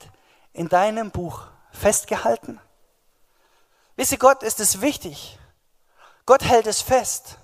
[0.52, 2.60] in deinem Buch festgehalten?
[3.96, 5.38] Wisse Gott ist es wichtig,
[6.26, 7.38] Gott hält es fest,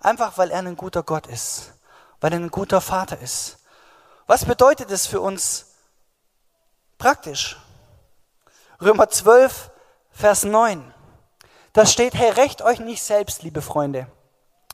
[0.00, 1.74] einfach weil er ein guter Gott ist,
[2.20, 3.58] weil er ein guter Vater ist.
[4.26, 5.66] Was bedeutet es für uns
[6.98, 7.56] praktisch?
[8.80, 9.70] Römer 12,
[10.10, 10.92] Vers 9.
[11.72, 14.06] Da steht, hey, recht euch nicht selbst, liebe Freunde,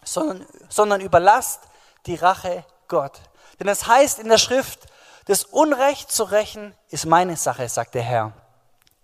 [0.04, 1.60] sondern, sondern überlasst
[2.06, 3.20] die Rache Gott.
[3.60, 4.86] Denn es heißt in der Schrift,
[5.26, 8.32] das Unrecht zu rächen ist meine Sache, sagt der Herr.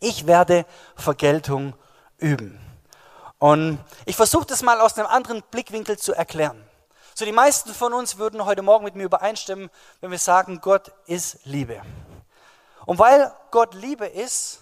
[0.01, 1.75] Ich werde Vergeltung
[2.19, 2.61] üben.
[3.39, 6.65] Und ich versuche das mal aus einem anderen Blickwinkel zu erklären.
[7.15, 10.93] So die meisten von uns würden heute Morgen mit mir übereinstimmen, wenn wir sagen, Gott
[11.07, 11.83] ist Liebe.
[12.85, 14.61] Und weil Gott Liebe ist,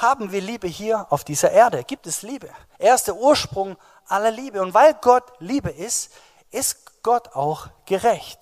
[0.00, 1.84] haben wir Liebe hier auf dieser Erde.
[1.84, 2.48] Gibt es Liebe?
[2.78, 4.62] Er ist der Ursprung aller Liebe.
[4.62, 6.12] Und weil Gott Liebe ist,
[6.50, 8.38] ist Gott auch gerecht.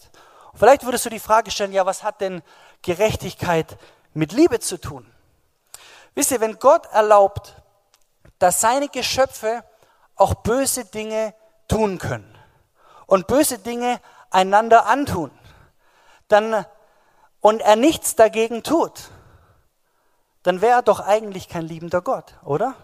[0.54, 2.42] Vielleicht würdest du die Frage stellen, ja, was hat denn
[2.82, 3.78] Gerechtigkeit
[4.14, 5.10] mit Liebe zu tun?
[6.14, 7.54] Wisst ihr, wenn Gott erlaubt,
[8.38, 9.64] dass seine Geschöpfe
[10.14, 11.34] auch böse Dinge
[11.68, 12.38] tun können
[13.06, 15.30] und böse Dinge einander antun,
[16.28, 16.64] dann
[17.40, 19.10] und er nichts dagegen tut,
[20.46, 22.74] dann wäre er doch eigentlich kein liebender Gott, oder?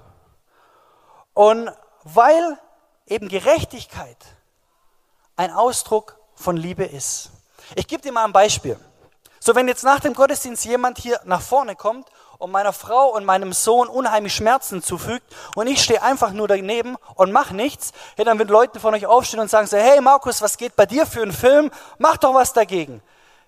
[1.33, 1.71] Und
[2.03, 2.59] weil
[3.07, 4.17] eben Gerechtigkeit
[5.37, 7.31] ein Ausdruck von Liebe ist.
[7.77, 8.79] Ich gebe dir mal ein Beispiel.
[9.39, 13.25] So, wenn jetzt nach dem Gottesdienst jemand hier nach vorne kommt und meiner Frau und
[13.25, 18.25] meinem Sohn unheimlich Schmerzen zufügt und ich stehe einfach nur daneben und mache nichts, ja,
[18.25, 21.07] dann würden Leute von euch aufstehen und sagen so, hey Markus, was geht bei dir
[21.07, 21.71] für einen Film?
[21.99, 23.03] Mach doch was dagegen.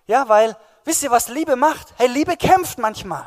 [0.06, 1.94] Ja, weil, wisst ihr, was Liebe macht?
[1.96, 3.24] Hey, Liebe kämpft manchmal.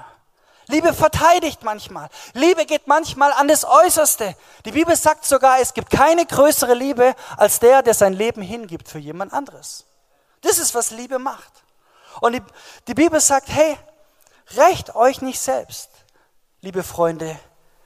[0.67, 2.09] Liebe verteidigt manchmal.
[2.33, 4.35] Liebe geht manchmal an das Äußerste.
[4.65, 8.89] Die Bibel sagt sogar, es gibt keine größere Liebe als der, der sein Leben hingibt
[8.89, 9.85] für jemand anderes.
[10.41, 11.51] Das ist, was Liebe macht.
[12.19, 12.41] Und die,
[12.87, 13.77] die Bibel sagt, hey,
[14.55, 15.89] Rächt euch nicht selbst,
[16.61, 17.37] liebe Freunde,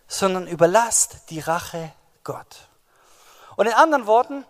[0.07, 1.91] sondern überlasst die Rache
[2.23, 2.69] Gott.
[3.55, 4.45] Und in anderen Worten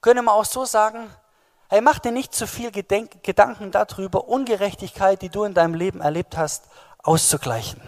[0.00, 1.08] können wir auch so sagen,
[1.68, 6.00] hey, mach dir nicht zu viel Gedenk Gedanken darüber, Ungerechtigkeit, die du in deinem Leben
[6.00, 6.64] erlebt hast,
[7.02, 7.80] auszugleichen.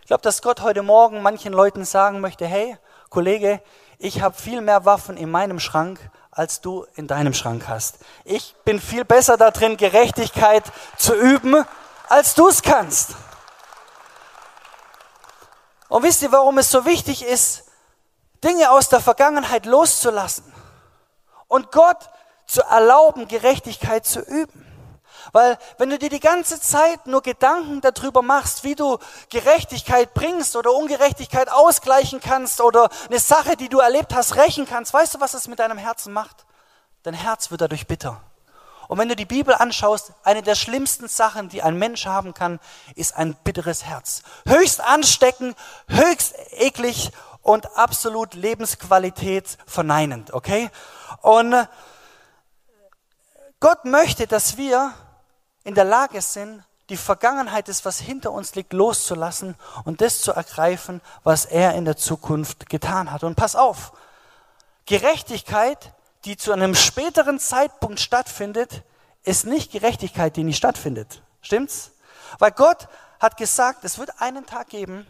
[0.00, 2.76] Ich glaube, dass Gott heute Morgen manchen Leuten sagen möchte, hey,
[3.10, 3.60] Kollege,
[3.98, 5.98] ich habe viel mehr Waffen in meinem Schrank
[6.36, 7.98] als du in deinem Schrank hast.
[8.24, 10.64] Ich bin viel besser darin, Gerechtigkeit
[10.98, 11.64] zu üben,
[12.10, 13.12] als du es kannst.
[15.88, 17.64] Und wisst ihr, warum es so wichtig ist,
[18.44, 20.52] Dinge aus der Vergangenheit loszulassen
[21.48, 22.10] und Gott
[22.46, 24.65] zu erlauben, Gerechtigkeit zu üben?
[25.32, 28.98] Weil wenn du dir die ganze Zeit nur Gedanken darüber machst, wie du
[29.30, 34.92] Gerechtigkeit bringst oder Ungerechtigkeit ausgleichen kannst oder eine Sache, die du erlebt hast, rächen kannst,
[34.92, 36.46] weißt du, was das mit deinem Herzen macht?
[37.02, 38.20] Dein Herz wird dadurch bitter.
[38.88, 42.60] Und wenn du die Bibel anschaust, eine der schlimmsten Sachen, die ein Mensch haben kann,
[42.94, 44.22] ist ein bitteres Herz.
[44.46, 45.56] Höchst ansteckend,
[45.88, 47.10] höchst eklig
[47.42, 50.70] und absolut Lebensqualität verneinend, okay?
[51.22, 51.68] Und
[53.60, 54.92] Gott möchte, dass wir
[55.66, 60.30] in der Lage sind, die Vergangenheit des, was hinter uns liegt, loszulassen und das zu
[60.30, 63.24] ergreifen, was er in der Zukunft getan hat.
[63.24, 63.92] Und pass auf,
[64.86, 65.92] Gerechtigkeit,
[66.24, 68.84] die zu einem späteren Zeitpunkt stattfindet,
[69.24, 71.20] ist nicht Gerechtigkeit, die nicht stattfindet.
[71.42, 71.90] Stimmt's?
[72.38, 72.86] Weil Gott
[73.18, 75.04] hat gesagt, es wird einen Tag geben,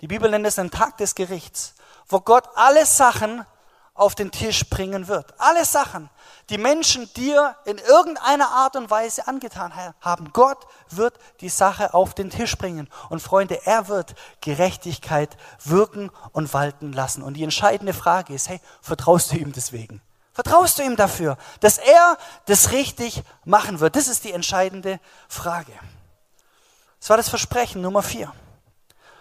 [0.00, 1.74] die Bibel nennt es einen Tag des Gerichts,
[2.08, 3.44] wo Gott alle Sachen
[3.92, 5.34] auf den Tisch bringen wird.
[5.36, 6.08] Alle Sachen,
[6.50, 10.32] die Menschen dir in irgendeiner Art und Weise angetan haben.
[10.32, 12.88] Gott wird die Sache auf den Tisch bringen.
[13.08, 17.22] Und Freunde, er wird Gerechtigkeit wirken und walten lassen.
[17.22, 20.02] Und die entscheidende Frage ist, hey, vertraust du ihm deswegen?
[20.32, 23.94] Vertraust du ihm dafür, dass er das richtig machen wird?
[23.94, 25.72] Das ist die entscheidende Frage.
[26.98, 28.32] Das war das Versprechen Nummer vier.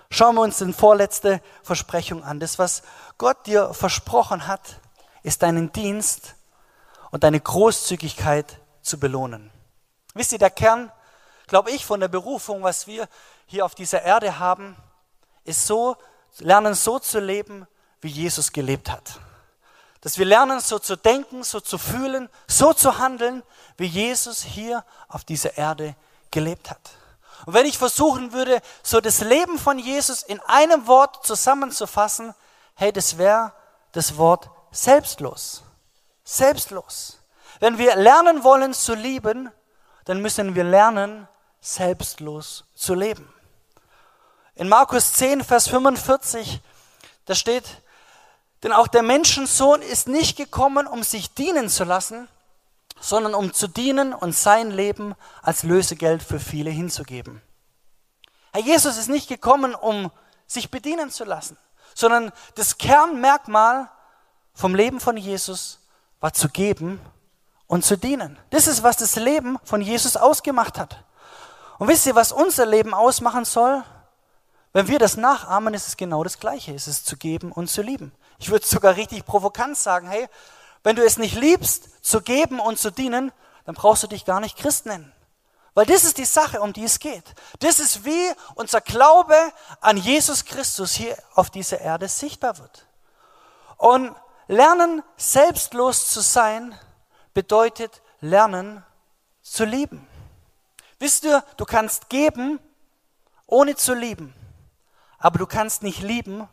[0.10, 2.40] Schauen wir uns den vorletzte Versprechung an.
[2.40, 2.82] Das, was
[3.20, 4.80] Gott dir versprochen hat,
[5.22, 6.36] ist deinen Dienst
[7.12, 9.52] und deine Großzügigkeit zu belohnen.
[10.14, 10.92] Wisst ihr, der Kern,
[11.48, 13.08] glaube ich, von der Berufung, was wir
[13.46, 14.76] hier auf dieser Erde haben,
[15.44, 15.98] ist so,
[16.40, 17.68] lernen so zu leben,
[18.02, 19.20] wie Jesus gelebt hat.
[20.02, 23.44] Dass wir lernen, so zu denken, so zu fühlen, so zu handeln,
[23.78, 25.96] wie Jesus hier auf dieser Erde
[26.32, 26.92] gelebt hat.
[27.46, 32.34] Und wenn ich versuchen würde, so das Leben von Jesus in einem Wort zusammenzufassen,
[32.76, 33.54] hey, das wäre
[33.92, 35.64] das Wort selbstlos.
[36.32, 37.18] Selbstlos.
[37.60, 39.52] Wenn wir lernen wollen zu lieben,
[40.06, 41.28] dann müssen wir lernen,
[41.60, 43.28] selbstlos zu leben.
[44.54, 46.62] In Markus 10, Vers 45,
[47.26, 47.64] da steht,
[48.62, 52.28] denn auch der Menschensohn ist nicht gekommen, um sich dienen zu lassen,
[53.02, 57.42] sondern um zu dienen und sein Leben als Lösegeld für viele hinzugeben.
[58.54, 60.12] Herr Jesus ist nicht gekommen, um
[60.46, 61.58] sich bedienen zu lassen,
[61.96, 63.90] sondern das Kernmerkmal
[64.54, 65.79] vom Leben von Jesus
[66.20, 67.00] war zu geben
[67.68, 68.38] und zu dienen.
[68.50, 71.04] Das ist, was das Leben von Jesus ausgemacht hat.
[71.78, 73.84] Und wisst ihr, was unser Leben ausmachen soll?
[74.74, 76.74] Wenn wir das nachahmen, ist es genau das Gleiche.
[76.74, 78.12] Es ist zu geben und zu lieben.
[78.38, 80.28] Ich würde sogar richtig provokant sagen, hey,
[80.84, 83.32] wenn du es nicht liebst, zu geben und zu dienen,
[83.66, 85.12] dann brauchst du dich gar nicht Christ nennen.
[85.74, 87.24] Weil das ist die Sache, um die es geht.
[87.60, 89.36] Das ist wie unser Glaube
[89.82, 92.86] an Jesus Christus hier auf dieser Erde sichtbar wird.
[93.78, 94.14] Und
[94.50, 96.76] lernen, selbstlos zu sein,
[97.34, 98.84] bedeutet lernen
[99.42, 100.06] zu lieben.
[100.98, 102.60] Wisst ihr, du kannst geben,
[103.46, 104.34] ohne zu lieben.
[105.20, 106.48] Aber du kannst nicht lieben,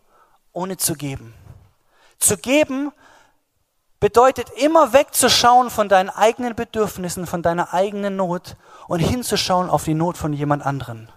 [0.52, 1.34] ohne zu geben.
[2.18, 2.92] Zu geben
[3.98, 8.56] bedeutet immer wegzuschauen von deinen eigenen Bedürfnissen, von deiner eigenen Not
[8.88, 11.10] und hinzuschauen auf die Not von jemand anderen.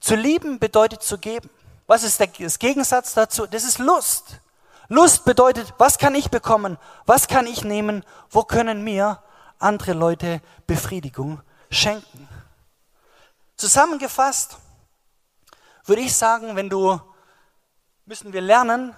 [0.00, 1.50] Zu lieben bedeutet zu geben.
[1.86, 3.46] Was ist der Gegensatz dazu?
[3.46, 4.40] Das ist Lust.
[4.88, 6.78] Lust bedeutet, was kann ich bekommen?
[7.06, 8.04] Was kann ich nehmen?
[8.30, 9.22] Wo können mir
[9.58, 12.28] andere Leute Befriedigung schenken?
[13.56, 14.58] Zusammengefasst
[15.84, 17.00] würde ich sagen, wenn du,
[18.04, 18.94] müssen wir lernen,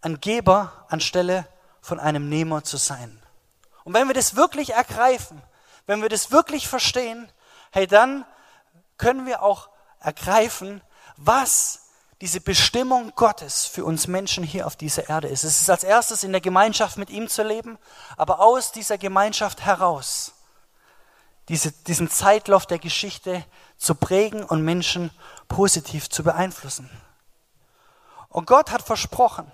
[0.00, 1.46] ein Geber anstelle
[1.80, 3.22] von einem Nehmer zu sein.
[3.84, 5.42] Und wenn wir das wirklich ergreifen,
[5.86, 7.30] wenn wir das wirklich verstehen,
[7.70, 8.24] hey, dann
[8.96, 9.68] können wir auch
[9.98, 10.80] ergreifen,
[11.16, 11.81] was
[12.22, 15.42] diese Bestimmung Gottes für uns Menschen hier auf dieser Erde ist.
[15.42, 17.78] Es ist als erstes in der Gemeinschaft mit ihm zu leben,
[18.16, 20.32] aber aus dieser Gemeinschaft heraus
[21.48, 23.44] diese, diesen Zeitlauf der Geschichte
[23.76, 25.10] zu prägen und Menschen
[25.48, 26.88] positiv zu beeinflussen.
[28.28, 29.50] Und Gott hat versprochen,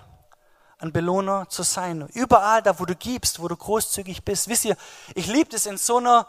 [0.76, 2.06] ein Belohner zu sein.
[2.12, 4.46] Überall da, wo du gibst, wo du großzügig bist.
[4.46, 4.76] Wisst ihr,
[5.14, 6.28] ich liebe es in so einer,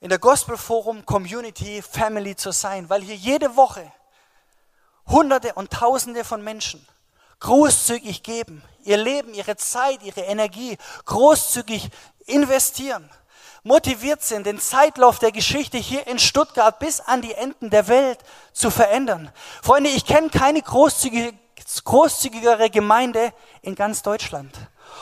[0.00, 3.92] in der Gospel Forum Community Family zu sein, weil hier jede Woche
[5.06, 6.86] Hunderte und Tausende von Menschen
[7.40, 11.90] großzügig geben, ihr Leben, ihre Zeit, ihre Energie großzügig
[12.26, 13.10] investieren,
[13.62, 18.18] motiviert sind, den Zeitlauf der Geschichte hier in Stuttgart bis an die Enden der Welt
[18.52, 19.30] zu verändern.
[19.62, 21.34] Freunde, ich kenne keine großzügige
[21.84, 24.54] großzügigere Gemeinde in ganz Deutschland.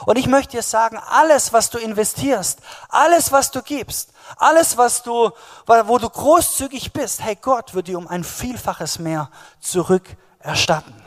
[0.06, 5.02] Und ich möchte dir sagen, alles, was du investierst, alles, was du gibst, alles, was
[5.02, 5.30] du,
[5.66, 11.02] wo du großzügig bist, hey, Gott wird dir um ein Vielfaches mehr zurückerstatten.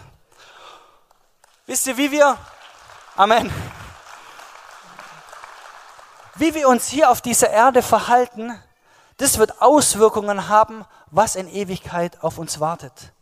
[1.65, 2.37] Wisst ihr, wie wir,
[3.15, 3.51] Amen,
[6.35, 8.61] wie wir uns hier auf dieser Erde verhalten,
[9.17, 13.13] das wird Auswirkungen haben, was in Ewigkeit auf uns wartet.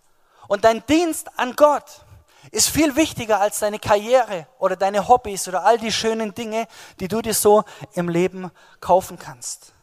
[0.47, 2.01] Und dein Dienst an Gott
[2.51, 6.67] ist viel wichtiger als deine Karriere oder deine Hobbys oder all die schönen Dinge,
[6.99, 9.73] die du dir so im Leben kaufen kannst.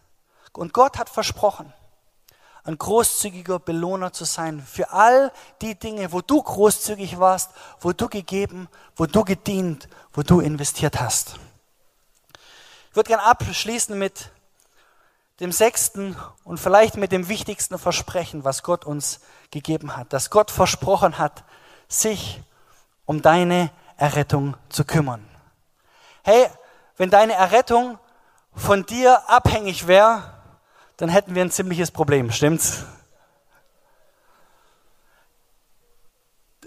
[0.53, 1.73] Und Gott hat versprochen,
[2.65, 8.09] ein großzügiger Belohner zu sein für all die Dinge, wo du großzügig warst, wo du
[8.09, 11.37] gegeben, wo du gedient, wo du investiert hast.
[12.91, 14.31] Ich würde gerne abschließen mit
[15.39, 19.21] dem sechsten und vielleicht mit dem wichtigsten Versprechen, was Gott uns
[19.51, 21.45] gegeben hat, dass Gott versprochen hat,
[21.89, 22.41] sich
[23.11, 25.29] um deine Errettung zu kümmern.
[26.23, 26.49] Hey,
[26.97, 27.99] wenn deine Errettung
[28.55, 30.33] von dir abhängig wäre,
[30.97, 32.85] dann hätten wir ein ziemliches Problem, stimmt's?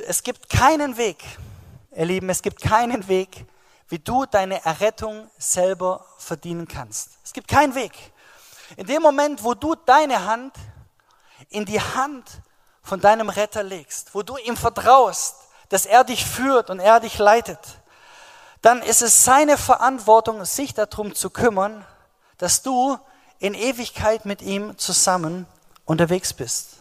[0.06, 1.24] Es gibt keinen Weg,
[1.96, 3.46] ihr Lieben, es gibt keinen Weg,
[3.88, 7.12] wie du deine Errettung selber verdienen kannst.
[7.24, 7.94] Es gibt keinen Weg.
[8.76, 10.58] In dem Moment, wo du deine Hand
[11.48, 12.42] in die Hand
[12.82, 15.43] von deinem Retter legst, wo du ihm vertraust,
[15.74, 17.58] dass er dich führt und er dich leitet,
[18.62, 21.84] dann ist es seine Verantwortung, sich darum zu kümmern,
[22.38, 23.00] dass du
[23.40, 25.48] in Ewigkeit mit ihm zusammen
[25.84, 26.76] unterwegs bist.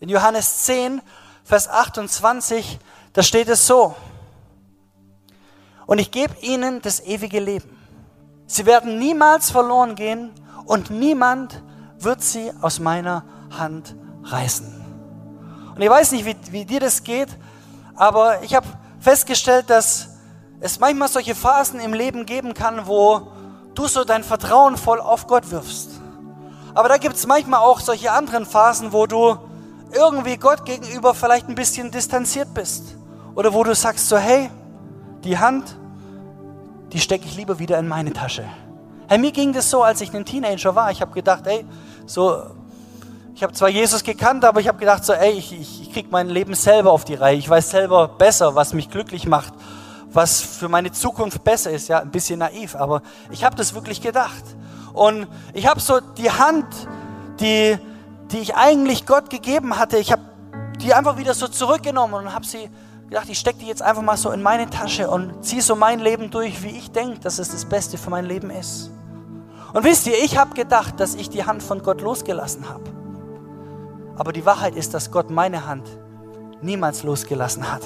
[0.00, 1.02] In Johannes 10,
[1.44, 2.80] Vers 28,
[3.12, 3.94] da steht es so,
[5.86, 7.78] und ich gebe ihnen das ewige Leben.
[8.48, 10.32] Sie werden niemals verloren gehen
[10.64, 11.62] und niemand
[12.00, 13.24] wird sie aus meiner
[13.56, 14.84] Hand reißen.
[15.76, 17.28] Und ich weiß nicht, wie, wie dir das geht,
[17.96, 18.66] aber ich habe
[19.00, 20.08] festgestellt, dass
[20.60, 23.28] es manchmal solche Phasen im Leben geben kann, wo
[23.74, 25.90] du so dein Vertrauen voll auf Gott wirfst.
[26.74, 29.38] Aber da gibt es manchmal auch solche anderen Phasen, wo du
[29.92, 32.96] irgendwie Gott gegenüber vielleicht ein bisschen distanziert bist.
[33.34, 34.50] Oder wo du sagst so, hey,
[35.24, 35.76] die Hand,
[36.92, 38.44] die stecke ich lieber wieder in meine Tasche.
[39.08, 40.90] Hey, mir ging das so, als ich ein Teenager war.
[40.90, 41.64] Ich habe gedacht, ey,
[42.06, 42.42] so,
[43.36, 46.08] ich habe zwar Jesus gekannt, aber ich habe gedacht, so, ey, ich, ich, ich kriege
[46.10, 47.36] mein Leben selber auf die Reihe.
[47.36, 49.52] Ich weiß selber besser, was mich glücklich macht,
[50.10, 51.88] was für meine Zukunft besser ist.
[51.88, 54.42] Ja, ein bisschen naiv, aber ich habe das wirklich gedacht.
[54.94, 56.64] Und ich habe so die Hand,
[57.38, 57.76] die,
[58.32, 60.22] die ich eigentlich Gott gegeben hatte, ich habe
[60.80, 62.70] die einfach wieder so zurückgenommen und habe sie
[63.10, 66.00] gedacht, ich stecke die jetzt einfach mal so in meine Tasche und ziehe so mein
[66.00, 68.90] Leben durch, wie ich denke, dass es das Beste für mein Leben ist.
[69.74, 73.05] Und wisst ihr, ich habe gedacht, dass ich die Hand von Gott losgelassen habe.
[74.16, 75.86] Aber die Wahrheit ist, dass Gott meine Hand
[76.62, 77.82] niemals losgelassen hat.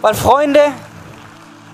[0.00, 0.60] Weil Freunde,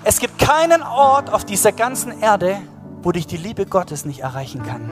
[0.03, 2.57] es gibt keinen Ort auf dieser ganzen Erde,
[3.01, 4.89] wo dich die Liebe Gottes nicht erreichen kann.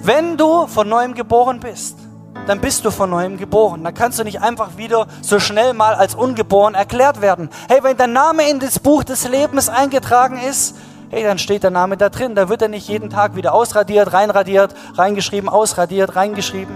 [0.00, 1.98] Wenn du von neuem geboren bist,
[2.46, 3.84] dann bist du von neuem geboren.
[3.84, 7.50] Dann kannst du nicht einfach wieder so schnell mal als ungeboren erklärt werden.
[7.68, 10.76] Hey, wenn dein Name in das Buch des Lebens eingetragen ist,
[11.12, 12.34] hey, dann steht der Name da drin.
[12.34, 16.74] Da wird er nicht jeden Tag wieder ausradiert, reinradiert, reingeschrieben, ausradiert, reingeschrieben.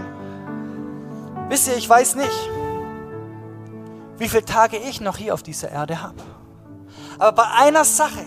[1.49, 2.51] Wisst ihr, ich weiß nicht,
[4.19, 6.17] wie viele Tage ich noch hier auf dieser Erde habe.
[7.19, 8.27] Aber bei einer Sache,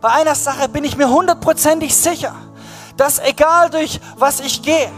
[0.00, 2.34] bei einer Sache bin ich mir hundertprozentig sicher,
[2.96, 4.90] dass egal durch was ich gehe,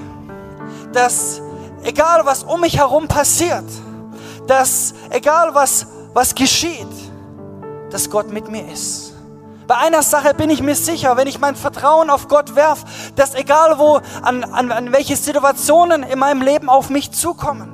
[0.92, 1.40] dass
[1.82, 3.64] egal was um mich herum passiert,
[4.46, 6.86] dass egal was, was geschieht,
[7.90, 9.05] dass Gott mit mir ist.
[9.66, 12.84] Bei einer Sache bin ich mir sicher, wenn ich mein Vertrauen auf Gott werf,
[13.16, 17.72] dass egal wo, an, an, an welche Situationen in meinem Leben auf mich zukommen,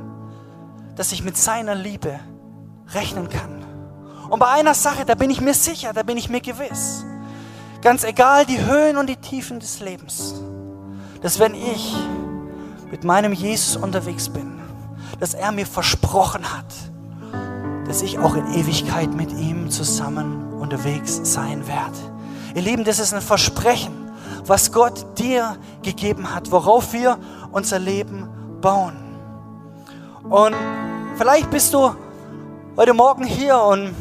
[0.96, 2.18] dass ich mit seiner Liebe
[2.94, 3.64] rechnen kann.
[4.30, 7.04] Und bei einer Sache, da bin ich mir sicher, da bin ich mir gewiss.
[7.82, 10.34] Ganz egal die Höhen und die Tiefen des Lebens,
[11.20, 11.94] dass wenn ich
[12.90, 14.60] mit meinem Jesus unterwegs bin,
[15.20, 16.72] dass er mir versprochen hat,
[17.86, 21.98] dass ich auch in Ewigkeit mit ihm zusammen unterwegs sein werde.
[22.54, 24.10] Ihr Lieben, das ist ein Versprechen,
[24.46, 27.18] was Gott dir gegeben hat, worauf wir
[27.50, 28.28] unser Leben
[28.60, 28.96] bauen.
[30.30, 30.54] Und
[31.18, 31.94] vielleicht bist du
[32.76, 33.92] heute Morgen hier und,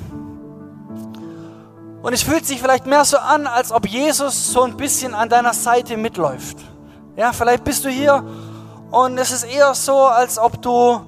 [2.04, 5.30] und es fühlt sich vielleicht mehr so an, als ob Jesus so ein bisschen an
[5.30, 6.58] deiner Seite mitläuft.
[7.18, 8.24] Ja, vielleicht bist du hier
[8.92, 11.02] und es ist eher so, als ob du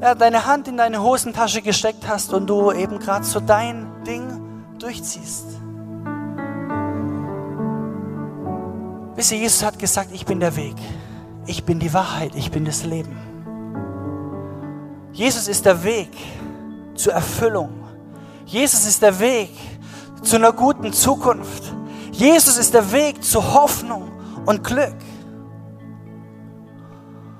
[0.00, 4.43] ja, deine Hand in deine Hosentasche gesteckt hast und du eben gerade so dein Ding
[4.84, 5.46] durchziehst.
[9.16, 10.76] Wisst ihr, Jesus hat gesagt, ich bin der Weg,
[11.46, 13.16] ich bin die Wahrheit, ich bin das Leben.
[15.14, 16.10] Jesus ist der Weg
[16.94, 17.70] zur Erfüllung.
[18.44, 19.50] Jesus ist der Weg
[20.22, 21.62] zu einer guten Zukunft.
[22.12, 24.10] Jesus ist der Weg zu Hoffnung
[24.44, 24.96] und Glück.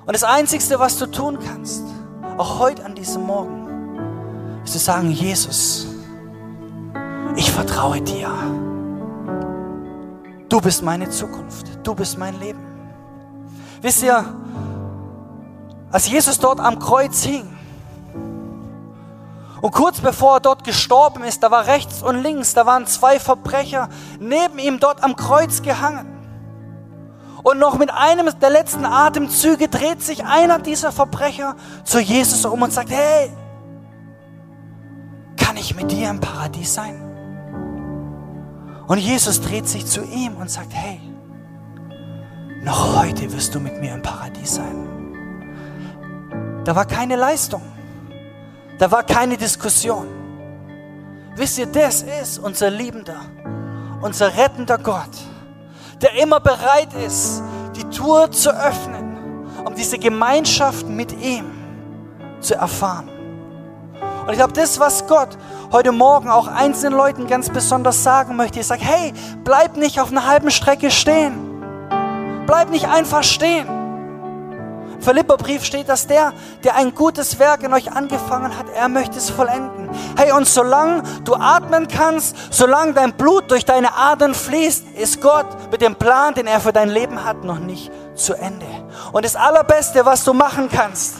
[0.06, 1.82] Und das Einzige, was du tun kannst,
[2.38, 5.93] auch heute an diesem Morgen, ist zu sagen, Jesus,
[7.54, 8.28] vertraue dir.
[10.48, 12.60] Du bist meine Zukunft, du bist mein Leben.
[13.80, 14.24] Wisst ihr,
[15.90, 17.48] als Jesus dort am Kreuz hing
[19.60, 23.20] und kurz bevor er dort gestorben ist, da war rechts und links, da waren zwei
[23.20, 23.88] Verbrecher
[24.18, 26.10] neben ihm dort am Kreuz gehangen.
[27.42, 32.62] Und noch mit einem der letzten Atemzüge dreht sich einer dieser Verbrecher zu Jesus um
[32.62, 33.30] und sagt, hey,
[35.36, 37.03] kann ich mit dir im Paradies sein?
[38.86, 41.00] Und Jesus dreht sich zu ihm und sagt, hey,
[42.62, 44.90] noch heute wirst du mit mir im Paradies sein.
[46.64, 47.62] Da war keine Leistung,
[48.78, 50.06] da war keine Diskussion.
[51.36, 53.20] Wisst ihr, das ist unser liebender,
[54.00, 55.10] unser rettender Gott
[56.04, 57.42] der immer bereit ist,
[57.76, 61.46] die Tür zu öffnen, um diese Gemeinschaft mit ihm
[62.40, 63.08] zu erfahren.
[64.22, 65.38] Und ich glaube, das, was Gott
[65.74, 69.12] heute Morgen auch einzelnen Leuten ganz besonders sagen möchte, ist, sagt, hey,
[69.42, 71.36] bleib nicht auf einer halben Strecke stehen.
[72.46, 73.66] Bleib nicht einfach stehen.
[75.00, 79.30] Philipperbrief steht, dass der, der ein gutes Werk in euch angefangen hat, er möchte es
[79.30, 79.90] vollenden.
[80.16, 85.72] Hey, und solange du atmen kannst, solange dein Blut durch deine Adern fließt, ist Gott
[85.72, 88.66] mit dem Plan, den er für dein Leben hat, noch nicht zu Ende.
[89.10, 91.14] Und das Allerbeste, was du machen kannst,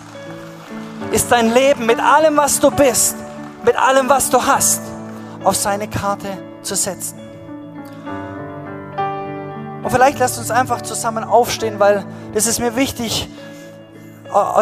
[1.11, 3.17] ist dein Leben mit allem, was du bist,
[3.65, 4.81] mit allem, was du hast,
[5.43, 6.29] auf seine Karte
[6.63, 7.19] zu setzen.
[9.83, 13.29] Und vielleicht lasst uns einfach zusammen aufstehen, weil das ist mir wichtig,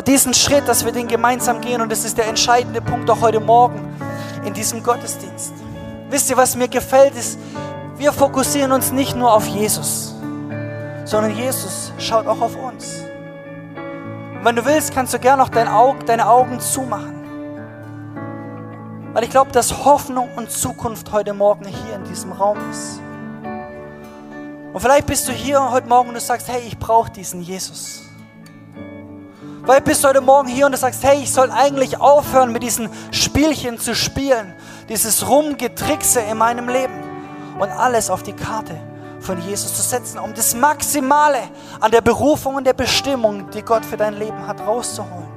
[0.07, 1.81] diesen Schritt, dass wir den gemeinsam gehen.
[1.81, 3.81] Und das ist der entscheidende Punkt auch heute Morgen
[4.45, 5.53] in diesem Gottesdienst.
[6.11, 7.39] Wisst ihr, was mir gefällt, ist,
[7.97, 10.15] wir fokussieren uns nicht nur auf Jesus,
[11.05, 13.03] sondern Jesus schaut auch auf uns.
[14.35, 17.22] Und wenn du willst, kannst du gerne noch dein Auge, deine Augen zumachen.
[19.13, 23.01] Weil ich glaube, dass Hoffnung und Zukunft heute Morgen hier in diesem Raum ist.
[24.73, 28.05] Und vielleicht bist du hier heute Morgen und du sagst, hey, ich brauche diesen Jesus.
[29.65, 32.63] Weil bist du heute Morgen hier und du sagst, hey, ich soll eigentlich aufhören, mit
[32.63, 34.55] diesen Spielchen zu spielen,
[34.89, 36.95] dieses Rumgetrickse in meinem Leben
[37.59, 38.75] und alles auf die Karte
[39.21, 41.39] von Jesus zu setzen, um das Maximale
[41.81, 45.29] an der Berufung und der Bestimmung, die Gott für dein Leben hat, rauszuholen.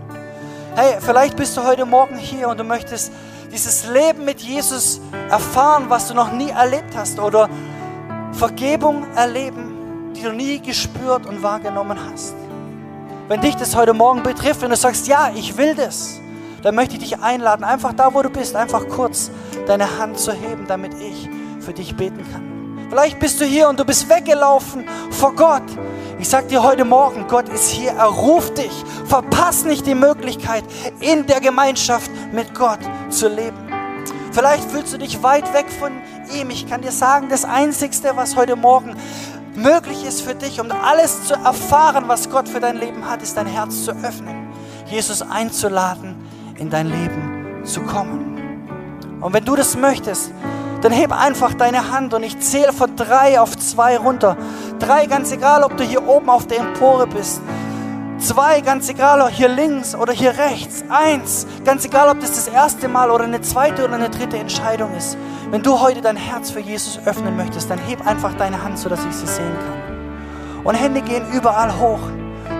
[0.76, 3.12] Hey, vielleicht bist du heute Morgen hier und du möchtest
[3.52, 7.50] dieses Leben mit Jesus erfahren, was du noch nie erlebt hast oder
[8.34, 12.36] Vergebung erleben, die du nie gespürt und wahrgenommen hast.
[13.28, 16.20] Wenn dich das heute Morgen betrifft und du sagst, ja, ich will das,
[16.62, 19.32] dann möchte ich dich einladen, einfach da, wo du bist, einfach kurz
[19.68, 21.30] deine Hand zu heben, damit ich
[21.60, 22.55] für dich beten kann.
[22.90, 25.64] Vielleicht bist du hier und du bist weggelaufen vor Gott.
[26.20, 28.72] Ich sage dir heute Morgen, Gott ist hier, er ruft dich.
[29.06, 30.64] Verpass nicht die Möglichkeit,
[31.00, 32.80] in der Gemeinschaft mit Gott
[33.10, 33.58] zu leben.
[34.32, 35.94] Vielleicht fühlst du dich weit weg von
[36.38, 36.50] ihm.
[36.50, 38.96] Ich kann dir sagen, das Einzigste, was heute Morgen
[39.56, 43.38] möglich ist für dich, um alles zu erfahren, was Gott für dein Leben hat, ist
[43.38, 44.48] dein Herz zu öffnen,
[44.88, 46.16] Jesus einzuladen,
[46.58, 49.20] in dein Leben zu kommen.
[49.22, 50.32] Und wenn du das möchtest,
[50.82, 54.38] dann heb einfach deine Hand und ich zähle von drei auf zwei runter.
[54.80, 57.42] Drei, ganz egal, ob du hier oben auf der Empore bist.
[58.18, 60.84] Zwei, ganz egal, ob hier links oder hier rechts.
[60.90, 64.96] Eins, ganz egal, ob das das erste Mal oder eine zweite oder eine dritte Entscheidung
[64.96, 65.18] ist.
[65.52, 69.06] Wenn du heute dein Herz für Jesus öffnen möchtest, dann heb einfach deine Hand, sodass
[69.06, 70.64] ich sie sehen kann.
[70.64, 72.00] Und Hände gehen überall hoch,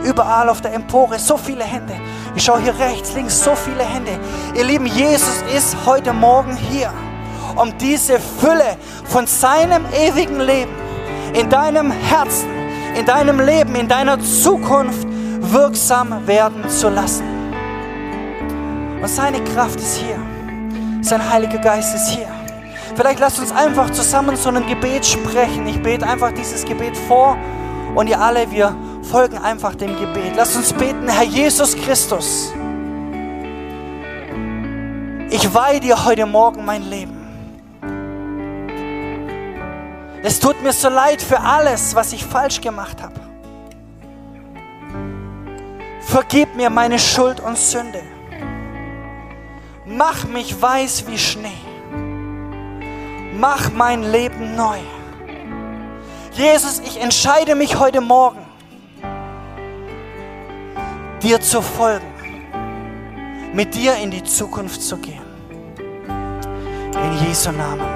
[0.04, 1.94] überall auf der Empore, so viele Hände.
[2.36, 4.20] Ich schaue hier rechts, links, so viele Hände.
[4.56, 6.92] Ihr Lieben, Jesus ist heute Morgen hier,
[7.56, 10.74] um diese Fülle von seinem ewigen Leben
[11.34, 12.50] in deinem Herzen,
[12.98, 15.08] in deinem Leben, in deiner Zukunft
[15.40, 17.26] wirksam werden zu lassen.
[19.02, 20.20] Und seine Kraft ist hier.
[21.02, 22.28] Sein Heiliger Geist ist hier.
[22.96, 25.68] Vielleicht lasst uns einfach zusammen so ein Gebet sprechen.
[25.68, 27.38] Ich bete einfach dieses Gebet vor
[27.94, 30.34] und ihr alle, wir folgen einfach dem Gebet.
[30.36, 32.54] Lasst uns beten, Herr Jesus Christus.
[35.30, 37.15] Ich weihe dir heute Morgen mein Leben.
[40.26, 43.22] Es tut mir so leid für alles, was ich falsch gemacht habe.
[46.02, 48.02] Vergib mir meine Schuld und Sünde.
[49.86, 51.66] Mach mich weiß wie Schnee
[53.40, 54.80] mach mein Leben neu.
[56.34, 58.46] Jesus, ich entscheide mich heute Morgen,
[61.22, 62.08] dir zu folgen,
[63.54, 65.24] mit dir in die Zukunft zu gehen.
[66.08, 67.88] In Jesu Namen.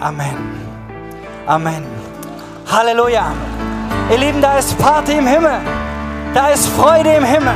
[0.00, 0.71] Amen.
[1.46, 1.84] Amen.
[2.70, 3.32] Halleluja.
[4.10, 5.58] Ihr Lieben, da ist Party im Himmel.
[6.34, 7.54] Da ist Freude im Himmel.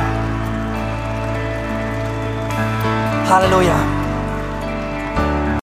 [3.29, 3.75] Halleluja.